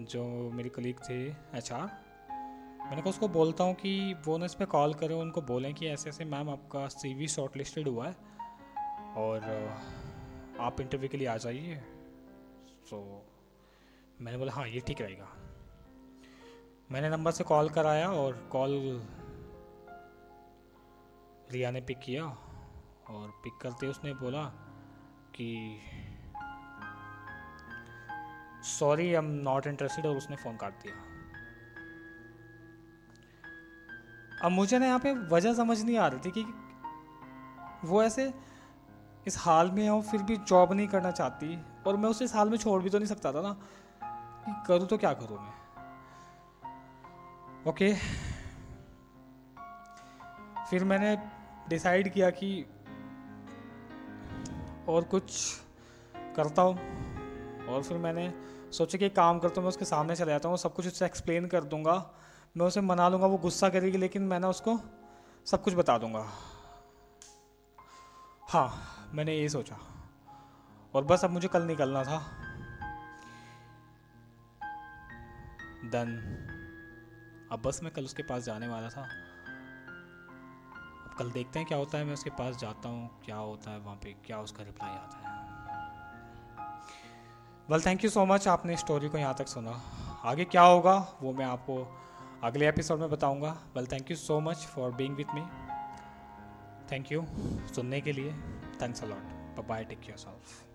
जो 0.00 0.24
मेरी 0.50 0.68
कलीग 0.68 1.00
थे 1.08 1.20
एच 1.58 1.72
मैंने 1.72 3.00
कहा 3.00 3.10
उसको 3.10 3.28
बोलता 3.28 3.64
हूँ 3.64 3.74
कि 3.74 4.14
वो 4.26 4.36
ना 4.38 4.44
इस 4.44 4.54
पर 4.54 4.64
कॉल 4.66 4.94
करें, 4.94 5.14
उनको 5.14 5.42
बोलें 5.42 5.72
कि 5.74 5.86
ऐसे 5.86 6.08
ऐसे 6.10 6.24
मैम 6.24 6.50
आपका 6.50 6.86
सी 6.88 7.14
वी 7.14 7.28
शॉर्ट 7.28 7.56
लिस्टेड 7.56 7.88
हुआ 7.88 8.06
है 8.08 8.14
और 9.16 9.50
आप 10.60 10.80
इंटरव्यू 10.80 11.08
के 11.08 11.16
लिए 11.16 11.26
आ 11.26 11.36
जाइए। 11.36 11.76
तो 12.90 12.98
मैंने 14.22 14.38
बोला 14.38 14.52
हाँ 14.52 14.68
ये 14.68 14.80
ठीक 14.80 15.00
रहेगा। 15.00 15.28
मैंने 16.92 17.10
नंबर 17.10 17.30
से 17.30 17.44
कॉल 17.44 17.68
कराया 17.68 18.08
और 18.08 18.48
कॉल 18.52 18.70
रिया 21.52 21.70
ने 21.70 21.80
पिक 21.80 21.98
किया 21.98 22.24
और 23.10 23.28
पिक 23.44 23.52
करते 23.62 23.86
उसने 23.86 24.12
बोला 24.14 24.42
कि, 25.36 25.80
sorry 28.64 29.06
I 29.06 29.14
am 29.14 29.24
not 29.24 29.66
interested 29.66 30.06
और 30.06 30.16
उसने 30.16 30.36
फ़ोन 30.36 30.56
काट 30.56 30.72
दिया। 30.72 30.94
अब 34.44 34.52
मुझे 34.52 34.78
ना 34.78 34.86
यहाँ 34.86 34.98
पे 34.98 35.12
वजह 35.12 35.54
समझ 35.54 35.82
नहीं 35.82 35.98
आ 35.98 36.06
रही 36.06 36.20
थी 36.20 36.30
कि 36.38 36.44
वो 37.88 38.02
ऐसे 38.02 38.32
इस 39.26 39.38
हाल 39.38 39.70
में 39.70 39.84
है, 39.84 40.02
फिर 40.02 40.22
भी 40.22 40.36
जॉब 40.36 40.72
नहीं 40.72 40.88
करना 40.88 41.10
चाहती। 41.10 41.58
और 41.86 41.96
मैं 41.96 42.08
उसे 42.08 42.24
इस 42.24 42.34
हाल 42.34 42.50
में 42.50 42.58
छोड़ 42.58 42.82
भी 42.82 42.90
तो 42.90 42.98
नहीं 42.98 43.08
सकता 43.08 43.32
था 43.32 43.42
ना। 43.42 43.56
करूँ 44.48 44.86
तो 44.86 44.98
क्या 44.98 45.12
करूँ 45.12 45.38
मैं? 45.38 45.52
ओके 47.68 47.94
फिर 50.70 50.84
मैंने 50.84 51.16
डिसाइड 51.68 52.12
किया 52.12 52.30
कि 52.30 52.66
और 54.88 55.04
कुछ 55.04 55.56
करता 56.36 56.62
हूँ। 56.62 56.74
और 57.66 57.82
फिर 57.82 57.98
मैंने 57.98 58.34
सोचा 58.72 58.98
कि 58.98 59.08
काम 59.08 59.38
करता 59.38 59.54
हूँ, 59.54 59.62
मैं 59.62 59.68
उसके 59.68 59.84
सामने 59.84 60.16
चला 60.16 60.26
जाता 60.26 60.48
हूँ, 60.48 60.56
सब 60.56 60.74
कुछ 60.74 60.86
उससे 60.86 61.06
एक्सप्लेन 61.06 61.46
कर 61.46 61.64
दूँगा। 61.64 62.10
मैं 62.56 62.66
उसे 62.66 62.80
मना 62.80 63.08
लूँगा, 63.08 63.26
वो 63.26 63.36
गुस्सा 63.36 63.68
करेगी, 63.68 63.98
लेकिन 63.98 64.22
मैं 64.22 64.40
ना 64.40 64.48
उसको 64.48 64.80
सब 65.46 65.62
कुछ 65.62 65.74
बता 65.74 65.98
दूँगा। 65.98 66.28
हाँ 68.48 68.72
मैंने 69.12 69.36
ये 69.36 69.48
सोचा। 69.48 69.76
और 70.94 71.04
बस 71.04 71.24
अब 71.24 71.30
मुझे 71.30 71.48
कल 71.48 71.62
निकलना 71.62 72.04
था। 72.04 72.41
देन 75.84 76.16
अब 77.52 77.62
बस 77.62 77.80
मैं 77.82 77.92
कल 77.92 78.04
उसके 78.04 78.22
पास 78.22 78.42
जाने 78.42 78.68
वाला 78.68 78.88
था। 78.88 79.02
अब 81.04 81.14
कल 81.18 81.30
देखते 81.30 81.58
हैं 81.58 81.68
क्या 81.68 81.78
होता 81.78 81.98
है। 81.98 82.04
मैं 82.04 82.12
उसके 82.12 82.30
पास 82.30 82.56
जाता 82.56 82.88
हूँ, 82.88 83.10
क्या 83.24 83.36
होता 83.36 83.70
है 83.70 83.78
वहाँ 83.78 83.96
पे, 83.96 84.14
क्या 84.26 84.40
उसका 84.40 84.64
रिप्लाई 84.64 84.90
आता 84.90 85.16
है। 85.18 85.30
Well 87.68 87.80
thank 87.86 88.04
you 88.04 88.10
so 88.10 88.24
much 88.26 88.48
आपने 88.48 88.76
स्टोरी 88.76 89.08
को 89.08 89.18
यहाँ 89.18 89.34
तक 89.34 89.48
सुना। 89.48 89.80
आगे 90.24 90.44
क्या 90.44 90.62
होगा, 90.62 90.96
वो 91.22 91.32
मैं 91.32 91.46
आपको 91.46 91.76
अगले 92.44 92.68
एपिसोड 92.68 93.00
में 93.00 93.10
बताऊँगा। 93.10 93.50
Well 93.76 93.86
thank 93.86 94.10
you 94.10 94.16
so 94.16 94.40
much 94.40 94.66
for 94.66 94.90
being 94.92 95.16
with 95.16 95.34
me 95.34 95.42
thank 96.92 97.12
you 97.12 97.24
सुनने 97.74 98.00
के 98.00 98.12
लिए। 98.12 98.32
Thanks 98.82 99.02
a lot 99.02 99.64
bye 99.68 99.84
take 99.84 100.08
your 100.08 100.18
self 100.18 100.71